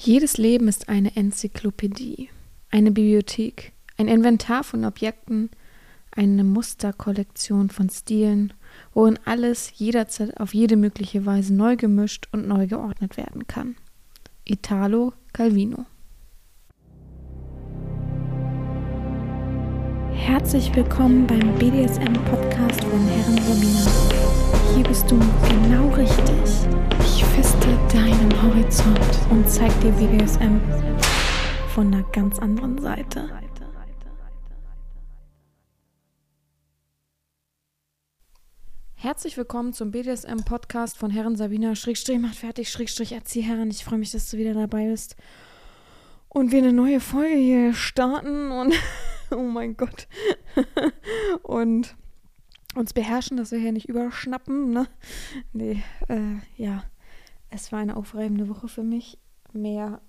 [0.00, 2.30] Jedes Leben ist eine Enzyklopädie,
[2.70, 5.50] eine Bibliothek, ein Inventar von Objekten,
[6.12, 8.52] eine Musterkollektion von Stilen,
[8.94, 13.74] worin alles jederzeit auf jede mögliche Weise neu gemischt und neu geordnet werden kann.
[14.44, 15.84] Italo Calvino
[20.12, 23.90] Herzlich willkommen beim BDSM-Podcast von Herren Romina.
[24.76, 25.18] Hier bist du
[25.48, 26.68] genau richtig.
[27.18, 30.60] Ich feste deinen Horizont und zeig dir BDSM
[31.74, 33.28] von einer ganz anderen Seite.
[38.94, 41.74] Herzlich willkommen zum BDSM-Podcast von Herren Sabina.
[41.74, 43.72] Schrägstrich macht fertig, Schrägstrich Erzieherin.
[43.72, 45.16] Ich freue mich, dass du wieder dabei bist.
[46.28, 48.74] Und wir eine neue Folge hier starten und
[49.32, 50.06] oh mein Gott.
[51.42, 51.96] und
[52.76, 54.86] uns beherrschen, dass wir hier nicht überschnappen, ne?
[55.52, 56.84] Nee, äh, ja
[57.50, 59.18] es war eine aufreibende Woche für mich.
[59.52, 60.00] Mehr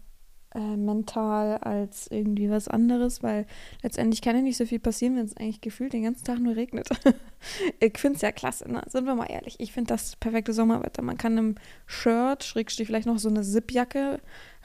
[0.56, 3.46] äh, mental als irgendwie was anderes, weil
[3.84, 6.56] letztendlich kann ja nicht so viel passieren, wenn es eigentlich gefühlt den ganzen Tag nur
[6.56, 6.90] regnet.
[7.80, 8.82] ich finde es ja klasse, ne?
[8.88, 9.58] sind wir mal ehrlich.
[9.60, 11.04] Ich finde das perfekte Sommerwetter.
[11.04, 14.20] Man kann im Shirt, Schrägstrich vielleicht noch so eine Zipjacke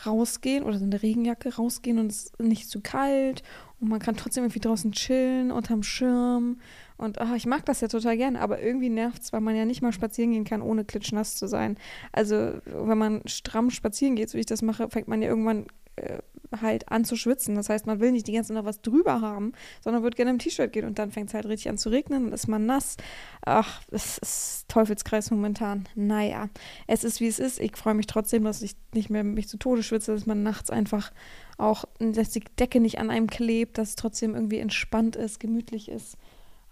[0.07, 3.43] rausgehen oder so eine Regenjacke rausgehen und es ist nicht zu kalt
[3.79, 6.61] und man kann trotzdem irgendwie draußen chillen unterm Schirm
[6.97, 9.65] und ach, ich mag das ja total gerne, aber irgendwie nervt es, weil man ja
[9.65, 11.77] nicht mal spazieren gehen kann, ohne klitschnass zu sein.
[12.13, 15.67] Also, wenn man stramm spazieren geht, so wie ich das mache, fängt man ja irgendwann
[15.97, 16.19] äh,
[16.61, 17.57] halt an zu schwitzen.
[17.57, 20.31] Das heißt, man will nicht die ganze Zeit noch was drüber haben, sondern wird gerne
[20.31, 22.67] im T-Shirt gehen und dann fängt es halt richtig an zu regnen und ist man
[22.67, 22.97] nass.
[23.45, 25.89] Ach, es ist Teufelskreis momentan.
[25.95, 26.49] Naja,
[26.87, 27.59] es ist wie es ist.
[27.61, 30.71] Ich freue mich trotzdem, dass ich nicht mehr mich zu Tode schwitze, dass man nachts
[30.71, 31.13] einfach
[31.59, 35.89] auch, dass die Decke nicht an einem klebt, dass es trotzdem irgendwie entspannt ist, gemütlich
[35.89, 36.17] ist.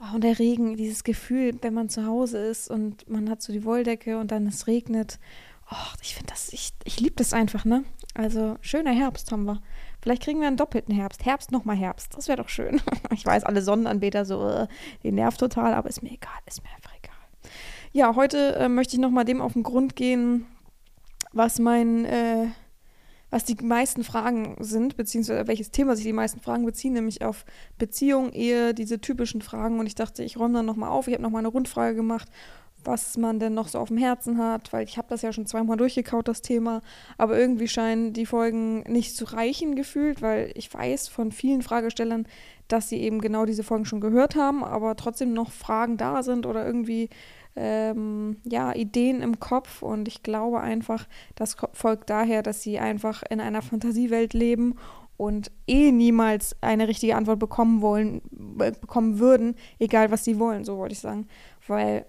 [0.03, 3.53] Oh, und der Regen, dieses Gefühl, wenn man zu Hause ist und man hat so
[3.53, 5.21] die Wolldecke und dann es regnet.
[5.71, 7.85] Oh, ich finde das, ich, ich liebe das einfach, ne?
[8.15, 9.63] Also schöner Herbst haben wir.
[10.03, 11.25] Vielleicht kriegen wir einen doppelten Herbst.
[11.25, 12.17] Herbst nochmal Herbst.
[12.17, 12.81] Das wäre doch schön.
[13.15, 14.67] Ich weiß, alle Sonnenanbeter so, äh,
[15.03, 17.53] die nervt total, aber ist mir egal, ist mir einfach egal.
[17.93, 20.47] Ja, heute äh, möchte ich nochmal dem auf den Grund gehen,
[21.33, 22.47] was mein äh,
[23.33, 27.47] was die meisten Fragen sind, beziehungsweise welches Thema sich die meisten Fragen beziehen, nämlich auf
[27.79, 29.81] Beziehung, Ehe, diese typischen Fragen.
[29.81, 31.09] Und ich dachte, ich räume dann nochmal auf.
[31.09, 32.29] Ich habe nochmal eine Rundfrage gemacht,
[32.85, 35.47] was man denn noch so auf dem Herzen hat, weil ich habe das ja schon
[35.47, 36.83] zweimal durchgekaut, das Thema.
[37.17, 42.27] Aber irgendwie scheinen die Folgen nicht zu reichen gefühlt, weil ich weiß von vielen Fragestellern,
[42.69, 46.45] dass sie eben genau diese Folgen schon gehört haben, aber trotzdem noch Fragen da sind
[46.45, 47.09] oder irgendwie
[47.57, 53.23] ähm, ja, Ideen im Kopf und ich glaube einfach, das folgt daher, dass sie einfach
[53.29, 54.77] in einer Fantasiewelt leben
[55.17, 60.79] und eh niemals eine richtige Antwort bekommen wollen, bekommen würden, egal was sie wollen, so
[60.79, 61.29] wollte ich sagen.
[61.67, 62.07] Weil,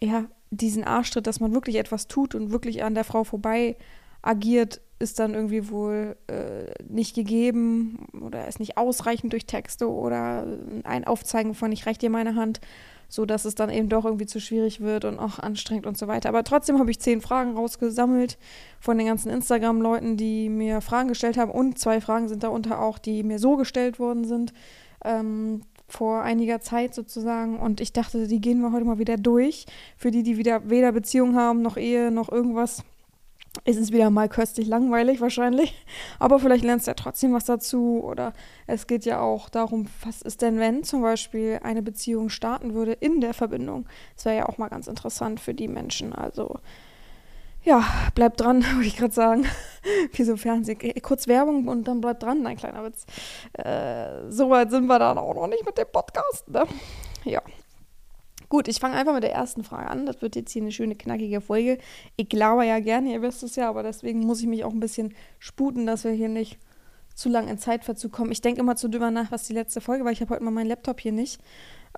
[0.00, 3.76] ja, diesen Arschtritt, dass man wirklich etwas tut und wirklich an der Frau vorbei
[4.22, 10.46] agiert, ist dann irgendwie wohl äh, nicht gegeben oder ist nicht ausreichend durch Texte oder
[10.84, 12.60] ein Aufzeigen von ich reich dir meine Hand
[13.08, 16.08] so dass es dann eben doch irgendwie zu schwierig wird und auch anstrengend und so
[16.08, 16.28] weiter.
[16.28, 18.38] Aber trotzdem habe ich zehn Fragen rausgesammelt
[18.80, 21.50] von den ganzen Instagram-Leuten, die mir Fragen gestellt haben.
[21.50, 24.52] Und zwei Fragen sind darunter auch, die mir so gestellt worden sind.
[25.04, 27.58] Ähm, vor einiger Zeit sozusagen.
[27.58, 29.66] Und ich dachte, die gehen wir heute mal wieder durch.
[29.96, 32.82] Für die, die wieder weder Beziehung haben, noch Ehe, noch irgendwas
[33.64, 35.74] ist es wieder mal köstlich langweilig wahrscheinlich,
[36.18, 38.32] aber vielleicht lernst du ja trotzdem was dazu oder
[38.66, 42.92] es geht ja auch darum, was ist denn, wenn zum Beispiel eine Beziehung starten würde
[42.92, 43.86] in der Verbindung.
[44.14, 46.12] Das wäre ja auch mal ganz interessant für die Menschen.
[46.12, 46.58] Also
[47.66, 47.84] ja,
[48.14, 49.46] bleib dran, würde ich gerade sagen.
[50.12, 50.78] Wie so Fernsehen.
[51.02, 53.04] Kurz Werbung und dann bleib dran, ein kleiner Witz.
[53.54, 56.64] Äh, Soweit sind wir dann auch noch nicht mit dem Podcast, ne?
[57.24, 57.42] Ja,
[58.48, 60.06] Gut, ich fange einfach mit der ersten Frage an.
[60.06, 61.78] Das wird jetzt hier eine schöne, knackige Folge.
[62.16, 64.80] Ich glaube ja gerne, ihr wisst es ja, aber deswegen muss ich mich auch ein
[64.80, 66.58] bisschen sputen, dass wir hier nicht
[67.14, 68.30] zu lang in Zeitverzug kommen.
[68.30, 70.12] Ich denke immer zu drüber nach, was die letzte Folge war.
[70.12, 71.40] Ich habe heute mal meinen Laptop hier nicht.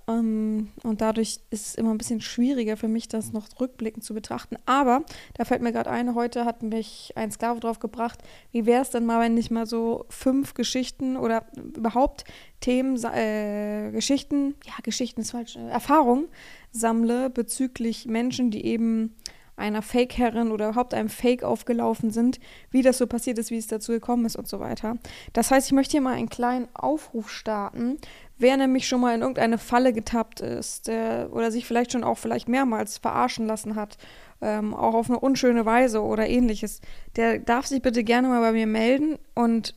[0.08, 4.14] Ähm, und dadurch ist es immer ein bisschen schwieriger für mich, das noch rückblickend zu
[4.14, 4.56] betrachten.
[4.66, 5.04] Aber
[5.34, 8.20] da fällt mir gerade ein, heute hat mich ein Sklave drauf gebracht,
[8.50, 11.44] wie wäre es denn mal, wenn ich mal so fünf Geschichten oder
[11.76, 12.25] überhaupt
[12.60, 16.28] Themen, äh, Geschichten, ja, Geschichten ist falsch, äh, Erfahrungen
[16.72, 19.14] sammle bezüglich Menschen, die eben
[19.58, 22.38] einer Fake-Herrin oder überhaupt einem Fake aufgelaufen sind,
[22.70, 24.96] wie das so passiert ist, wie es dazu gekommen ist und so weiter.
[25.32, 27.99] Das heißt, ich möchte hier mal einen kleinen Aufruf starten,
[28.38, 32.19] wer nämlich schon mal in irgendeine Falle getappt ist der, oder sich vielleicht schon auch
[32.19, 33.99] vielleicht mehrmals verarschen lassen hat,
[34.40, 36.81] ähm, auch auf eine unschöne Weise oder ähnliches,
[37.17, 39.75] der darf sich bitte gerne mal bei mir melden und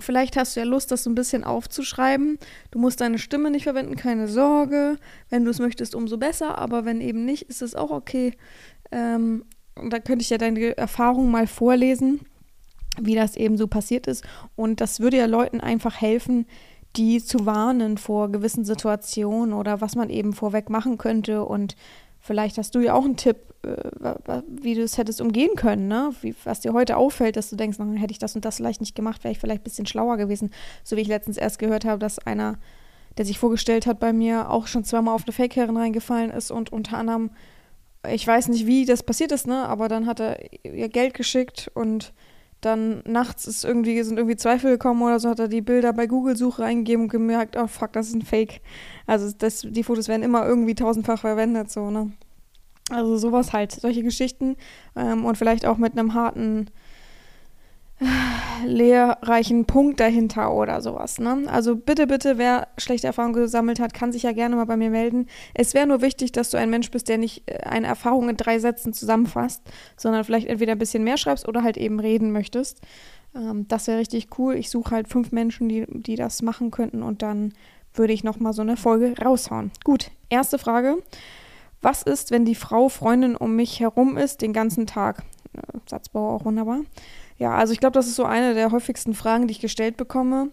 [0.00, 2.40] Vielleicht hast du ja Lust, das so ein bisschen aufzuschreiben.
[2.72, 4.98] Du musst deine Stimme nicht verwenden, keine Sorge.
[5.30, 6.58] Wenn du es möchtest, umso besser.
[6.58, 8.32] Aber wenn eben nicht, ist es auch okay.
[8.90, 9.44] Ähm,
[9.76, 12.26] und da könnte ich ja deine Erfahrung mal vorlesen.
[13.00, 14.24] wie das eben so passiert ist.
[14.56, 16.46] Und das würde ja Leuten einfach helfen,
[16.96, 21.44] die zu warnen vor gewissen Situationen oder was man eben vorweg machen könnte.
[21.44, 21.76] Und
[22.20, 24.14] vielleicht hast du ja auch einen Tipp, äh,
[24.48, 26.10] wie du es hättest umgehen können, ne?
[26.20, 28.80] Wie, was dir heute auffällt, dass du denkst, na, hätte ich das und das vielleicht
[28.80, 30.50] nicht gemacht, wäre ich vielleicht ein bisschen schlauer gewesen.
[30.84, 32.58] So wie ich letztens erst gehört habe, dass einer,
[33.18, 36.72] der sich vorgestellt hat bei mir, auch schon zweimal auf eine Fake-Herren reingefallen ist und
[36.72, 37.30] unter anderem,
[38.08, 39.66] ich weiß nicht, wie das passiert ist, ne?
[39.66, 42.12] Aber dann hat er ihr Geld geschickt und
[42.64, 46.06] dann nachts ist irgendwie, sind irgendwie Zweifel gekommen oder so, hat er die Bilder bei
[46.06, 48.60] Google-Suche eingegeben und gemerkt, oh fuck, das ist ein Fake.
[49.06, 52.12] Also das, die Fotos werden immer irgendwie tausendfach verwendet, so, ne?
[52.90, 54.56] Also sowas halt, solche Geschichten
[54.94, 56.66] ähm, und vielleicht auch mit einem harten,
[58.64, 61.18] lehrreichen Punkt dahinter oder sowas.
[61.18, 61.44] Ne?
[61.46, 64.90] Also bitte, bitte, wer schlechte Erfahrungen gesammelt hat, kann sich ja gerne mal bei mir
[64.90, 65.26] melden.
[65.54, 68.36] Es wäre nur wichtig, dass du ein Mensch bist, der nicht äh, eine Erfahrung in
[68.36, 69.62] drei Sätzen zusammenfasst,
[69.96, 72.80] sondern vielleicht entweder ein bisschen mehr schreibst oder halt eben reden möchtest.
[73.34, 74.54] Ähm, das wäre richtig cool.
[74.54, 77.52] Ich suche halt fünf Menschen, die, die das machen könnten und dann
[77.94, 79.70] würde ich nochmal so eine Folge raushauen.
[79.84, 80.98] Gut, erste Frage.
[81.80, 85.22] Was ist, wenn die Frau Freundin um mich herum ist den ganzen Tag?
[85.86, 86.80] Satzbau auch wunderbar.
[87.38, 90.50] Ja, also ich glaube, das ist so eine der häufigsten Fragen, die ich gestellt bekomme.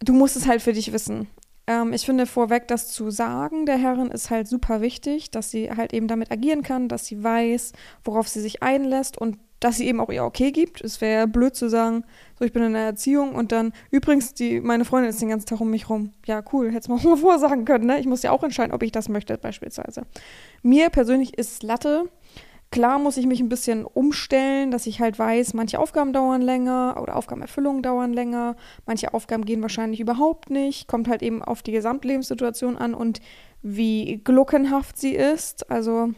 [0.00, 1.28] Du musst es halt für dich wissen.
[1.66, 5.70] Ähm, ich finde vorweg, das zu sagen der Herrin ist halt super wichtig, dass sie
[5.70, 7.72] halt eben damit agieren kann, dass sie weiß,
[8.04, 10.82] worauf sie sich einlässt und dass sie eben auch ihr Okay gibt.
[10.82, 12.04] Es wäre blöd zu sagen,
[12.38, 15.46] so ich bin in der Erziehung und dann, übrigens, die, meine Freundin ist den ganzen
[15.46, 16.12] Tag um mich rum.
[16.26, 17.98] Ja, cool, hätte es mal vorsagen können, ne?
[17.98, 20.02] Ich muss ja auch entscheiden, ob ich das möchte, beispielsweise.
[20.62, 22.10] Mir persönlich ist Latte.
[22.70, 26.98] Klar muss ich mich ein bisschen umstellen, dass ich halt weiß, manche Aufgaben dauern länger
[27.00, 31.72] oder Aufgabenerfüllungen dauern länger, manche Aufgaben gehen wahrscheinlich überhaupt nicht, kommt halt eben auf die
[31.72, 33.20] Gesamtlebenssituation an und
[33.62, 35.70] wie gluckenhaft sie ist.
[35.70, 36.10] Also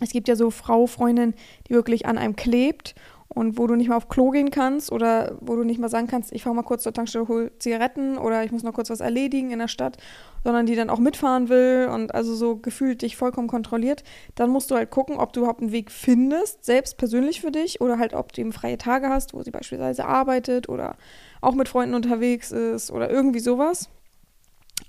[0.00, 1.34] es gibt ja so Frau, Freundin,
[1.68, 2.94] die wirklich an einem klebt
[3.32, 6.08] und wo du nicht mal auf Klo gehen kannst oder wo du nicht mal sagen
[6.08, 9.00] kannst, ich fahre mal kurz zur Tankstelle, hol Zigaretten oder ich muss noch kurz was
[9.00, 9.98] erledigen in der Stadt,
[10.42, 14.02] sondern die dann auch mitfahren will und also so gefühlt dich vollkommen kontrolliert,
[14.34, 17.80] dann musst du halt gucken, ob du überhaupt einen Weg findest, selbst persönlich für dich
[17.80, 20.96] oder halt, ob du eben freie Tage hast, wo sie beispielsweise arbeitet oder
[21.40, 23.90] auch mit Freunden unterwegs ist oder irgendwie sowas.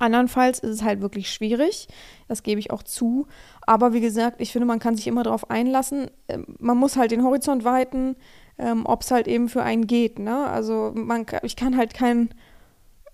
[0.01, 1.87] Andernfalls ist es halt wirklich schwierig,
[2.27, 3.27] das gebe ich auch zu.
[3.61, 6.09] Aber wie gesagt, ich finde, man kann sich immer darauf einlassen.
[6.27, 8.15] Ähm, man muss halt den Horizont weiten,
[8.57, 10.19] ähm, ob es halt eben für einen geht.
[10.19, 10.45] Ne?
[10.47, 12.33] Also man, ich kann halt kein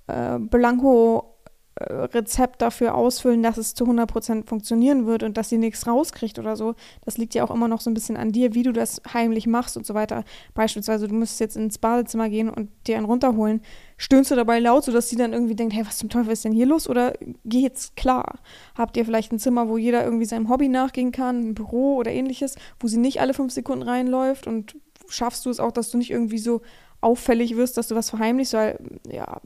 [0.08, 1.37] äh, Blanko
[1.80, 6.56] Rezept dafür ausfüllen, dass es zu 100% funktionieren wird und dass sie nichts rauskriegt oder
[6.56, 6.76] so.
[7.06, 9.48] Das liegt ja auch immer noch so ein bisschen an dir, wie du das heimlich
[9.48, 10.24] machst und so weiter.
[10.54, 13.62] Beispielsweise, du müsstest jetzt ins Badezimmer gehen und dir einen runterholen.
[13.98, 16.52] Stöhnst du dabei laut, sodass sie dann irgendwie denkt, hey, was zum Teufel ist denn
[16.52, 16.90] hier los?
[16.90, 17.14] Oder
[17.46, 18.40] geht's klar?
[18.76, 22.12] Habt ihr vielleicht ein Zimmer, wo jeder irgendwie seinem Hobby nachgehen kann, ein Büro oder
[22.12, 24.76] ähnliches, wo sie nicht alle fünf Sekunden reinläuft und
[25.10, 26.62] schaffst du es auch, dass du nicht irgendwie so
[27.02, 28.80] auffällig wirst, dass du was verheimlichst, weil,
[29.10, 29.40] ja,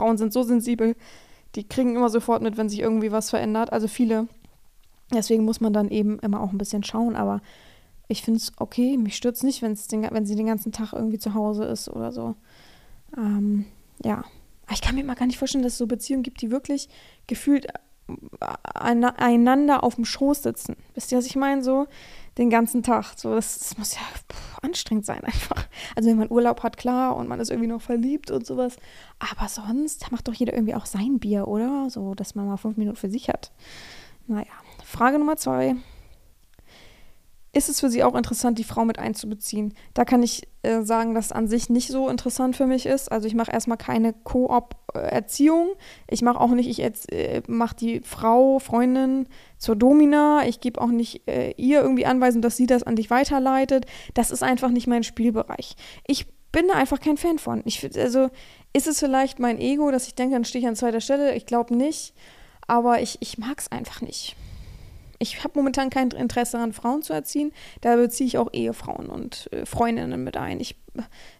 [0.00, 0.96] Frauen sind so sensibel,
[1.56, 3.70] die kriegen immer sofort mit, wenn sich irgendwie was verändert.
[3.70, 4.28] Also viele.
[5.12, 7.16] Deswegen muss man dann eben immer auch ein bisschen schauen.
[7.16, 7.42] Aber
[8.08, 11.18] ich finde es okay, mich stört es nicht, den, wenn sie den ganzen Tag irgendwie
[11.18, 12.34] zu Hause ist oder so.
[13.14, 13.66] Ähm,
[14.02, 14.24] ja.
[14.72, 16.88] Ich kann mir mal gar nicht vorstellen, dass es so Beziehungen gibt, die wirklich
[17.26, 17.66] gefühlt
[18.72, 20.76] einander auf dem Schoß sitzen.
[20.94, 21.62] Wisst ihr, was ich meine?
[21.62, 21.88] So
[22.40, 23.12] den ganzen Tag.
[23.16, 25.66] So, das, das muss ja pff, anstrengend sein einfach.
[25.94, 28.76] Also wenn man Urlaub hat, klar, und man ist irgendwie noch verliebt und sowas.
[29.18, 31.88] Aber sonst macht doch jeder irgendwie auch sein Bier, oder?
[31.90, 33.52] So, dass man mal fünf Minuten für sich hat.
[34.26, 34.46] Naja.
[34.84, 35.76] Frage Nummer zwei
[37.52, 39.74] ist es für sie auch interessant, die Frau mit einzubeziehen.
[39.92, 43.10] Da kann ich äh, sagen, dass an sich nicht so interessant für mich ist.
[43.10, 45.70] Also ich mache erstmal keine Koop-Erziehung.
[46.08, 46.80] Ich mache auch nicht, ich
[47.12, 49.26] äh, mache die Frau, Freundin
[49.58, 50.46] zur Domina.
[50.46, 53.86] Ich gebe auch nicht äh, ihr irgendwie Anweisungen, dass sie das an dich weiterleitet.
[54.14, 55.74] Das ist einfach nicht mein Spielbereich.
[56.06, 57.62] Ich bin da einfach kein Fan von.
[57.64, 58.28] Ich, also
[58.72, 61.34] ist es vielleicht mein Ego, dass ich denke, dann stehe ich an zweiter Stelle.
[61.34, 62.14] Ich glaube nicht.
[62.68, 64.36] Aber ich, ich mag es einfach nicht
[65.22, 67.52] ich habe momentan kein Interesse daran, Frauen zu erziehen.
[67.82, 70.60] Da beziehe ich auch Ehefrauen und äh, Freundinnen mit ein.
[70.60, 70.76] Ich,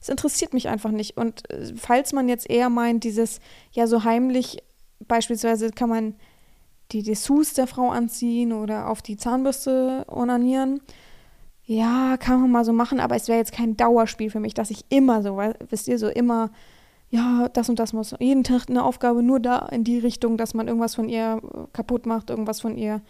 [0.01, 1.17] es interessiert mich einfach nicht.
[1.17, 3.41] Und äh, falls man jetzt eher meint, dieses,
[3.73, 4.63] ja, so heimlich,
[5.09, 6.15] beispielsweise kann man
[6.93, 10.83] die Dessous der Frau anziehen oder auf die Zahnbürste onanieren.
[11.65, 14.71] Ja, kann man mal so machen, aber es wäre jetzt kein Dauerspiel für mich, dass
[14.71, 16.51] ich immer so, wisst ihr, so immer,
[17.09, 20.53] ja, das und das muss, jeden Tag eine Aufgabe nur da in die Richtung, dass
[20.53, 23.01] man irgendwas von ihr äh, kaputt macht, irgendwas von ihr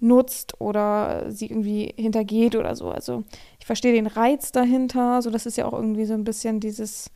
[0.00, 2.90] nutzt oder sie irgendwie hintergeht oder so.
[2.90, 3.24] Also
[3.58, 5.22] ich verstehe den Reiz dahinter.
[5.22, 7.10] So, das ist ja auch irgendwie so ein bisschen dieses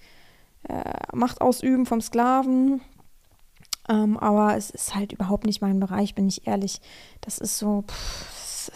[0.69, 2.81] äh, Machtausüben vom Sklaven.
[3.89, 6.81] Ähm, aber es ist halt überhaupt nicht mein Bereich, bin ich ehrlich.
[7.21, 7.85] Das ist so.
[7.89, 8.71] Pff,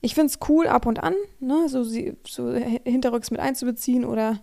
[0.00, 2.52] Ich finde es cool ab und an, ne, so, sie, so
[2.84, 4.40] hinterrücks mit einzubeziehen oder,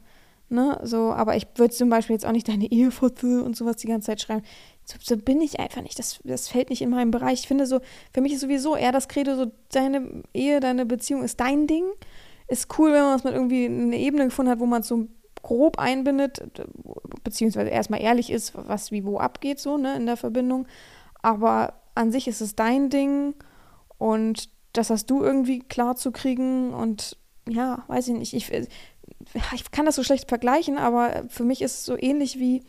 [0.47, 3.87] ne, so, aber ich würde zum Beispiel jetzt auch nicht deine Ehefoto und sowas die
[3.87, 4.43] ganze Zeit schreiben.
[4.89, 5.99] So, so, bin ich einfach nicht.
[5.99, 7.41] Das, das fällt nicht in meinem Bereich.
[7.41, 7.79] Ich finde so,
[8.13, 11.85] für mich ist sowieso eher das Credo, so deine Ehe, deine Beziehung ist dein Ding.
[12.47, 15.07] Ist cool, wenn man es mit irgendwie eine Ebene gefunden hat, wo man es so
[15.43, 16.43] grob einbindet,
[17.23, 20.67] beziehungsweise erstmal ehrlich ist, was wie wo abgeht, so, ne, in der Verbindung.
[21.21, 23.35] Aber an sich ist es dein Ding
[23.97, 27.17] und das hast du irgendwie klar zu kriegen und
[27.47, 28.33] ja, weiß ich nicht.
[28.33, 32.63] Ich, ich kann das so schlecht vergleichen, aber für mich ist es so ähnlich wie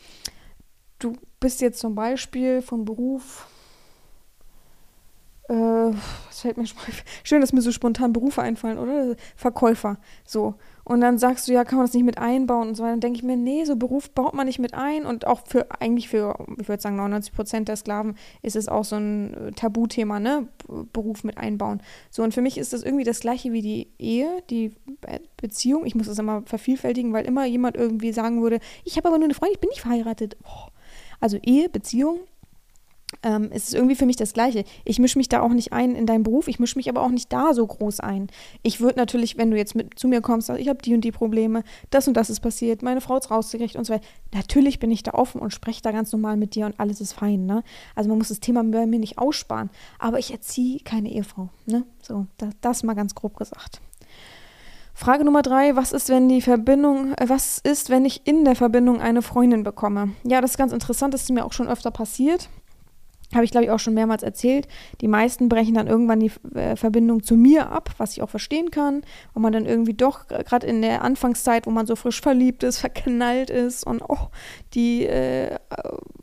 [0.98, 3.46] du bist jetzt zum Beispiel vom Beruf
[5.50, 5.92] äh,
[6.28, 6.64] was fällt mir
[7.24, 9.16] schön, dass mir so spontan Berufe einfallen, oder?
[9.34, 9.98] Verkäufer.
[10.24, 10.54] So.
[10.84, 12.92] Und dann sagst du, ja, kann man das nicht mit einbauen und so weiter.
[12.92, 15.04] Dann denke ich mir, nee, so Beruf baut man nicht mit ein.
[15.04, 18.84] Und auch für, eigentlich für, ich würde sagen, 99 Prozent der Sklaven ist es auch
[18.84, 20.46] so ein äh, Tabuthema, ne?
[20.92, 21.82] Beruf mit einbauen.
[22.10, 24.72] So, und für mich ist das irgendwie das Gleiche wie die Ehe, die
[25.36, 25.84] Beziehung.
[25.84, 29.26] Ich muss das immer vervielfältigen, weil immer jemand irgendwie sagen würde, ich habe aber nur
[29.26, 30.36] eine Freundin, ich bin nicht verheiratet.
[30.44, 30.70] Oh.
[31.20, 32.20] Also Ehe, Beziehung,
[33.22, 34.64] ähm, es ist irgendwie für mich das Gleiche.
[34.84, 37.10] Ich mische mich da auch nicht ein in deinen Beruf, ich mische mich aber auch
[37.10, 38.28] nicht da so groß ein.
[38.62, 41.02] Ich würde natürlich, wenn du jetzt mit zu mir kommst, sagst, ich habe die und
[41.02, 44.06] die Probleme, das und das ist passiert, meine Frau ist rausgekriegt und so weiter.
[44.32, 47.12] Natürlich bin ich da offen und spreche da ganz normal mit dir und alles ist
[47.12, 47.46] fein.
[47.46, 47.62] Ne?
[47.94, 49.70] Also man muss das Thema bei mir nicht aussparen.
[49.98, 51.48] Aber ich erziehe keine Ehefrau.
[51.66, 51.84] Ne?
[52.02, 53.80] So, das, das mal ganz grob gesagt.
[54.94, 58.56] Frage Nummer drei, was ist, wenn die Verbindung, äh, was ist, wenn ich in der
[58.56, 60.10] Verbindung eine Freundin bekomme?
[60.24, 62.48] Ja, das ist ganz interessant, das ist mir auch schon öfter passiert.
[63.32, 64.66] Habe ich, glaube ich, auch schon mehrmals erzählt.
[65.00, 68.72] Die meisten brechen dann irgendwann die äh, Verbindung zu mir ab, was ich auch verstehen
[68.72, 69.02] kann.
[69.34, 72.78] Wo man dann irgendwie doch, gerade in der Anfangszeit, wo man so frisch verliebt ist,
[72.80, 74.34] verknallt ist und auch oh,
[74.74, 75.56] die äh,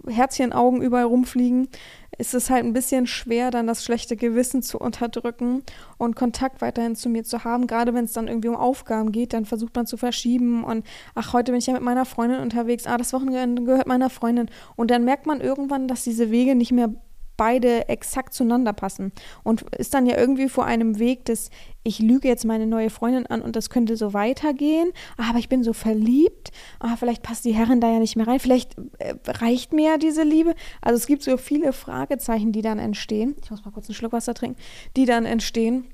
[0.05, 1.69] Herzchenaugen überall rumfliegen,
[2.17, 5.63] ist es halt ein bisschen schwer, dann das schlechte Gewissen zu unterdrücken
[5.97, 7.67] und Kontakt weiterhin zu mir zu haben.
[7.67, 10.85] Gerade wenn es dann irgendwie um Aufgaben geht, dann versucht man zu verschieben und
[11.15, 14.49] ach, heute bin ich ja mit meiner Freundin unterwegs, ah, das Wochenende gehört meiner Freundin.
[14.75, 16.93] Und dann merkt man irgendwann, dass diese Wege nicht mehr
[17.37, 19.11] beide exakt zueinander passen.
[19.43, 21.49] Und ist dann ja irgendwie vor einem Weg des,
[21.83, 25.63] ich lüge jetzt meine neue Freundin an und das könnte so weitergehen, aber ich bin
[25.63, 29.71] so verliebt, ah, vielleicht passt die Herrin da ja nicht mehr rein, vielleicht äh, reicht
[29.71, 30.55] mir ja diese Liebe.
[30.81, 33.35] Also es gibt so viele Fragezeichen, die dann entstehen.
[33.43, 34.59] Ich muss mal kurz einen Schluck Wasser trinken,
[34.95, 35.85] die dann entstehen,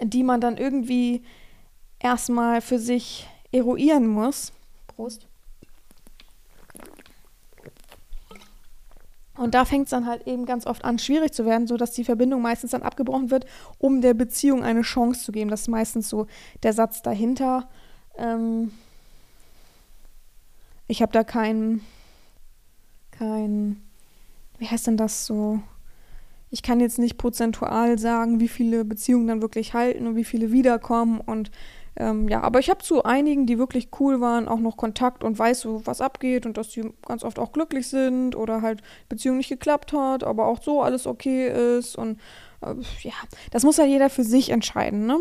[0.00, 1.22] die man dann irgendwie
[1.98, 4.52] erstmal für sich eruieren muss.
[4.86, 5.28] Prost.
[9.36, 12.04] Und da fängt es dann halt eben ganz oft an, schwierig zu werden, sodass die
[12.04, 13.46] Verbindung meistens dann abgebrochen wird,
[13.78, 15.50] um der Beziehung eine Chance zu geben.
[15.50, 16.26] Das ist meistens so
[16.62, 17.68] der Satz dahinter.
[18.18, 18.72] Ähm
[20.92, 21.80] ich habe da kein,
[23.10, 23.82] kein,
[24.58, 25.62] wie heißt denn das so?
[26.50, 30.52] Ich kann jetzt nicht prozentual sagen, wie viele Beziehungen dann wirklich halten und wie viele
[30.52, 31.50] wiederkommen und
[31.96, 35.38] ähm, ja, aber ich habe zu einigen, die wirklich cool waren, auch noch Kontakt und
[35.38, 39.50] weiß was abgeht und dass die ganz oft auch glücklich sind oder halt Beziehung nicht
[39.50, 42.18] geklappt hat, aber auch so alles okay ist und
[42.62, 43.12] äh, ja,
[43.50, 45.18] das muss ja jeder für sich entscheiden, ne?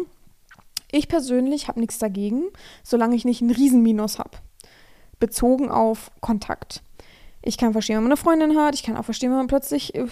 [0.94, 2.44] Ich persönlich habe nichts dagegen,
[2.84, 4.32] solange ich nicht einen Riesenminus habe.
[5.20, 6.84] Bezogen auf Kontakt.
[7.42, 9.96] Ich kann verstehen, wenn man eine Freundin hat, ich kann auch verstehen, wenn man plötzlich
[9.96, 10.08] äh,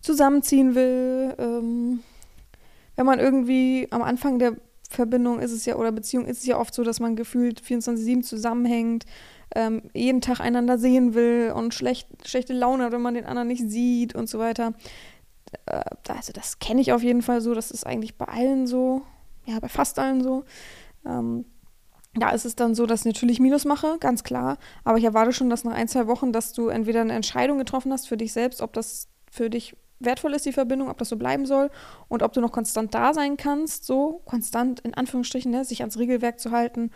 [0.00, 1.34] zusammenziehen will.
[1.38, 2.00] Ähm,
[2.94, 4.56] wenn man irgendwie am Anfang der
[4.96, 8.22] Verbindung ist es ja, oder Beziehung ist es ja oft so, dass man gefühlt 24-7
[8.22, 9.04] zusammenhängt,
[9.54, 13.48] ähm, jeden Tag einander sehen will und schlecht, schlechte Laune hat, wenn man den anderen
[13.48, 14.74] nicht sieht und so weiter.
[15.66, 19.02] Äh, also das kenne ich auf jeden Fall so, das ist eigentlich bei allen so,
[19.44, 20.44] ja, bei fast allen so.
[21.04, 21.44] Ähm,
[22.14, 24.56] da ist es dann so, dass ich natürlich Minus mache, ganz klar.
[24.84, 27.92] Aber ich erwarte schon, dass nach ein, zwei Wochen, dass du entweder eine Entscheidung getroffen
[27.92, 31.16] hast für dich selbst, ob das für dich wertvoll ist, die Verbindung, ob das so
[31.16, 31.70] bleiben soll
[32.08, 35.98] und ob du noch konstant da sein kannst, so konstant in Anführungsstrichen, ne, sich ans
[35.98, 36.90] Regelwerk zu halten.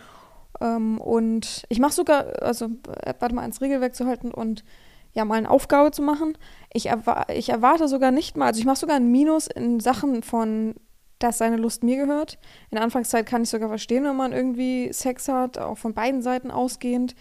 [0.61, 2.67] Ähm, und ich mache sogar, also
[3.03, 4.65] äh, warte mal, ans Regelwerk zu halten und
[5.13, 6.39] ja, mal eine Aufgabe zu machen.
[6.73, 10.23] Ich, erwa ich erwarte sogar nicht mal, also ich mache sogar ein Minus in Sachen
[10.23, 10.75] von,
[11.19, 12.39] dass seine Lust mir gehört.
[12.71, 16.23] In der Anfangszeit kann ich sogar verstehen, wenn man irgendwie Sex hat, auch von beiden
[16.23, 17.15] Seiten ausgehend.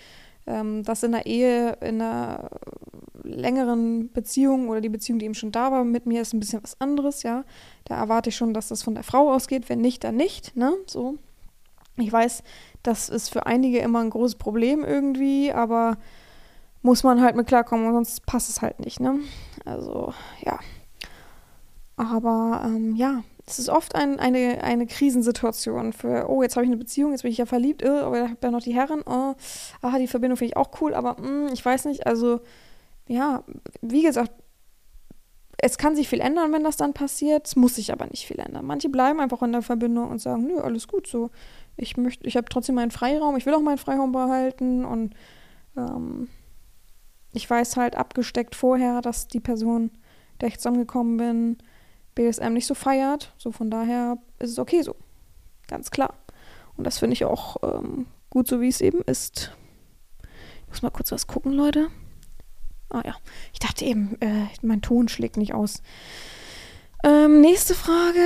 [0.45, 2.49] Ähm, das in der Ehe, in einer
[3.29, 6.63] längeren Beziehung oder die Beziehung, die eben schon da war mit mir, ist ein bisschen
[6.63, 7.43] was anderes, ja.
[7.85, 9.69] Da erwarte ich schon, dass das von der Frau ausgeht.
[9.69, 10.73] Wenn nicht, dann nicht, ne?
[10.87, 11.15] So.
[11.97, 12.43] Ich weiß,
[12.83, 15.97] das ist für einige immer ein großes Problem irgendwie, aber
[16.81, 19.19] muss man halt mit klarkommen, sonst passt es halt nicht, ne?
[19.65, 20.13] Also,
[20.45, 20.59] ja.
[21.97, 26.69] Aber ähm, ja, es ist oft ein, eine, eine Krisensituation für, oh, jetzt habe ich
[26.69, 29.01] eine Beziehung, jetzt bin ich ja verliebt, oh, aber ich habe ja noch die Herren,
[29.05, 29.33] oh,
[29.81, 32.39] aha, die Verbindung finde ich auch cool, aber mm, ich weiß nicht, also
[33.09, 33.43] ja,
[33.81, 34.31] wie gesagt,
[35.57, 37.47] es kann sich viel ändern, wenn das dann passiert.
[37.47, 38.65] Es muss sich aber nicht viel ändern.
[38.65, 41.31] Manche bleiben einfach in der Verbindung und sagen, nö, alles gut so.
[41.75, 45.15] Ich möchte, ich habe trotzdem meinen Freiraum, ich will auch meinen Freiraum behalten und
[45.75, 46.29] ähm,
[47.33, 49.91] ich weiß halt abgesteckt vorher, dass die Person,
[50.39, 51.57] der ich zusammengekommen bin,
[52.15, 53.33] BSM nicht so feiert.
[53.37, 54.95] So von daher ist es okay so.
[55.67, 56.13] Ganz klar.
[56.77, 59.51] Und das finde ich auch ähm, gut, so wie es eben ist.
[60.63, 61.89] Ich muss mal kurz was gucken, Leute.
[62.89, 63.15] Ah ja,
[63.53, 65.81] ich dachte eben, äh, mein Ton schlägt nicht aus.
[67.03, 68.19] Ähm, nächste Frage.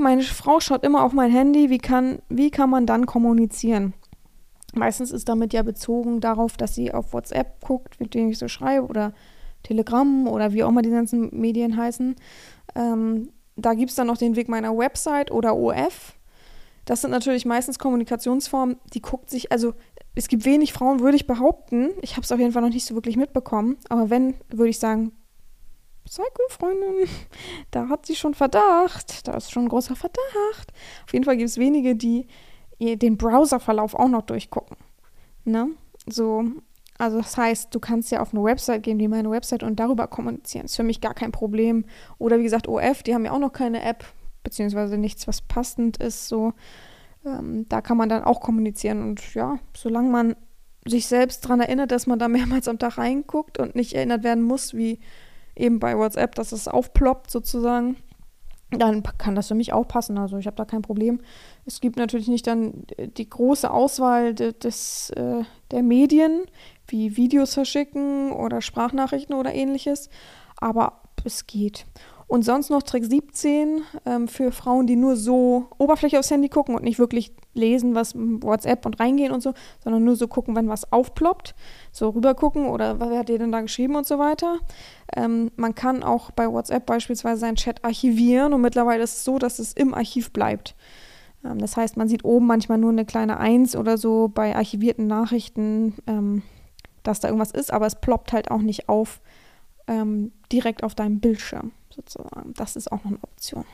[0.00, 1.70] Meine Frau schaut immer auf mein Handy.
[1.70, 3.94] Wie kann, wie kann man dann kommunizieren?
[4.74, 8.48] Meistens ist damit ja bezogen darauf, dass sie auf WhatsApp guckt, mit dem ich so
[8.48, 9.12] schreibe, oder
[9.62, 12.16] Telegram oder wie auch immer die ganzen Medien heißen.
[12.74, 16.14] Ähm, da gibt es dann noch den Weg meiner Website oder OF.
[16.84, 19.74] Das sind natürlich meistens Kommunikationsformen, die guckt sich, also
[20.14, 21.90] es gibt wenig Frauen, würde ich behaupten.
[22.02, 23.78] Ich habe es auf jeden Fall noch nicht so wirklich mitbekommen.
[23.88, 25.12] Aber wenn, würde ich sagen,
[26.04, 27.08] Psycho-Freundin,
[27.70, 29.26] da hat sie schon Verdacht.
[29.26, 30.72] Da ist schon ein großer Verdacht.
[31.06, 32.26] Auf jeden Fall gibt es wenige, die
[32.80, 34.76] den Browserverlauf auch noch durchgucken.
[35.44, 35.68] Ne?
[36.06, 36.44] So,
[36.98, 40.08] also das heißt, du kannst ja auf eine Website gehen, wie meine Website, und darüber
[40.08, 40.64] kommunizieren.
[40.64, 41.84] Ist für mich gar kein Problem.
[42.18, 44.04] Oder wie gesagt, OF, die haben ja auch noch keine App,
[44.42, 46.28] beziehungsweise nichts, was passend ist.
[46.28, 46.52] So,
[47.24, 49.02] ähm, da kann man dann auch kommunizieren.
[49.02, 50.36] Und ja, solange man
[50.86, 54.42] sich selbst daran erinnert, dass man da mehrmals am Tag reinguckt und nicht erinnert werden
[54.42, 55.00] muss, wie
[55.54, 57.96] eben bei WhatsApp, dass es aufploppt sozusagen,
[58.70, 60.18] dann kann das für mich auch passen.
[60.18, 61.20] Also ich habe da kein Problem.
[61.66, 66.44] Es gibt natürlich nicht dann die große Auswahl de, des, äh, der Medien,
[66.86, 70.08] wie Videos verschicken oder Sprachnachrichten oder ähnliches,
[70.56, 71.86] aber es geht.
[72.32, 76.74] Und sonst noch Trick 17 ähm, für Frauen, die nur so Oberfläche aufs Handy gucken
[76.74, 79.52] und nicht wirklich lesen, was WhatsApp und reingehen und so,
[79.84, 81.54] sondern nur so gucken, wenn was aufploppt,
[81.90, 84.60] so rüber gucken oder wer hat dir denn da geschrieben und so weiter.
[85.14, 89.38] Ähm, man kann auch bei WhatsApp beispielsweise seinen Chat archivieren und mittlerweile ist es so,
[89.38, 90.74] dass es im Archiv bleibt.
[91.44, 95.06] Ähm, das heißt, man sieht oben manchmal nur eine kleine Eins oder so bei archivierten
[95.06, 96.42] Nachrichten, ähm,
[97.02, 99.20] dass da irgendwas ist, aber es ploppt halt auch nicht auf
[99.92, 102.54] ähm, direkt auf deinem Bildschirm sozusagen.
[102.54, 103.64] Das ist auch noch eine Option.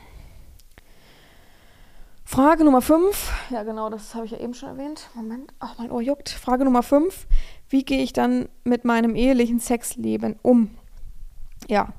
[2.25, 3.49] Frage Nummer 5.
[3.49, 5.09] Ja, genau, das habe ich ja eben schon erwähnt.
[5.15, 6.29] Moment, ach, mein Ohr juckt.
[6.29, 7.27] Frage Nummer 5.
[7.69, 10.69] Wie gehe ich dann mit meinem ehelichen Sexleben um?
[11.67, 11.89] Ja,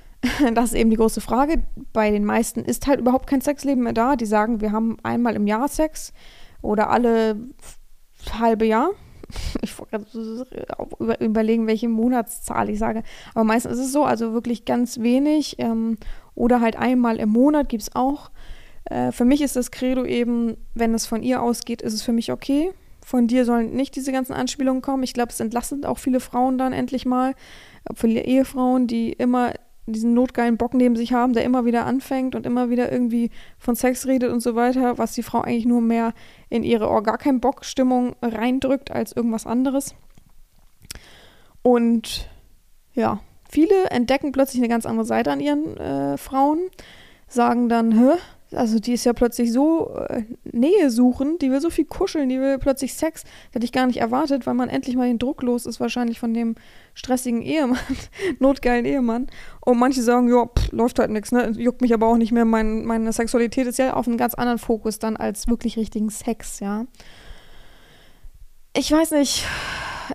[0.54, 1.64] das ist eben die große Frage.
[1.92, 4.14] Bei den meisten ist halt überhaupt kein Sexleben mehr da.
[4.14, 6.12] Die sagen, wir haben einmal im Jahr Sex
[6.60, 7.36] oder alle
[8.38, 8.90] halbe Jahr.
[9.62, 9.74] ich
[10.98, 13.02] über, überlegen, welche Monatszahl ich sage.
[13.34, 15.56] Aber meistens ist es so, also wirklich ganz wenig.
[15.58, 15.98] Ähm,
[16.34, 18.30] oder halt einmal im Monat gibt es auch.
[18.84, 22.12] Äh, für mich ist das Credo eben, wenn es von ihr ausgeht, ist es für
[22.12, 22.72] mich okay.
[23.04, 25.02] Von dir sollen nicht diese ganzen Anspielungen kommen.
[25.02, 27.34] Ich glaube, es entlastet auch viele Frauen dann endlich mal.
[27.94, 29.52] Viele Ehefrauen, die immer
[29.86, 33.74] diesen notgeilen Bock neben sich haben, der immer wieder anfängt und immer wieder irgendwie von
[33.74, 36.14] Sex redet und so weiter, was die Frau eigentlich nur mehr
[36.50, 39.94] in ihre oh, gar keinen Bock-Stimmung reindrückt als irgendwas anderes.
[41.62, 42.28] Und
[42.94, 46.60] ja, viele entdecken plötzlich eine ganz andere Seite an ihren äh, Frauen,
[47.26, 48.18] sagen dann, hä,
[48.54, 52.40] also die ist ja plötzlich so äh, Nähe suchen, die will so viel kuscheln, die
[52.40, 53.24] will plötzlich Sex.
[53.52, 56.34] Hätte ich gar nicht erwartet, weil man endlich mal den Druck los ist, wahrscheinlich von
[56.34, 56.54] dem
[56.94, 57.78] stressigen Ehemann,
[58.38, 59.26] notgeilen Ehemann.
[59.60, 61.52] Und manche sagen, ja, läuft halt nichts, ne?
[61.56, 62.44] Juckt mich aber auch nicht mehr.
[62.44, 66.60] Mein, meine Sexualität ist ja auf einem ganz anderen Fokus dann als wirklich richtigen Sex,
[66.60, 66.86] ja.
[68.74, 69.46] Ich weiß nicht,